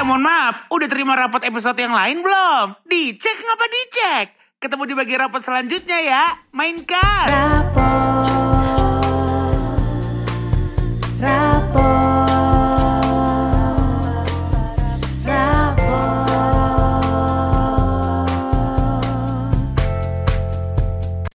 mohon 0.06 0.22
maaf, 0.22 0.70
udah 0.70 0.86
terima 0.86 1.18
rapot 1.18 1.42
episode 1.42 1.74
yang 1.82 1.90
lain 1.90 2.22
belum? 2.22 2.78
Dicek 2.86 3.42
ngapa 3.42 3.66
dicek? 3.66 4.26
Ketemu 4.62 4.82
di 4.86 4.94
bagian 4.94 5.26
rapot 5.26 5.42
selanjutnya 5.42 5.98
ya. 5.98 6.24
Mainkan. 6.54 7.26
Rapor 7.26 8.49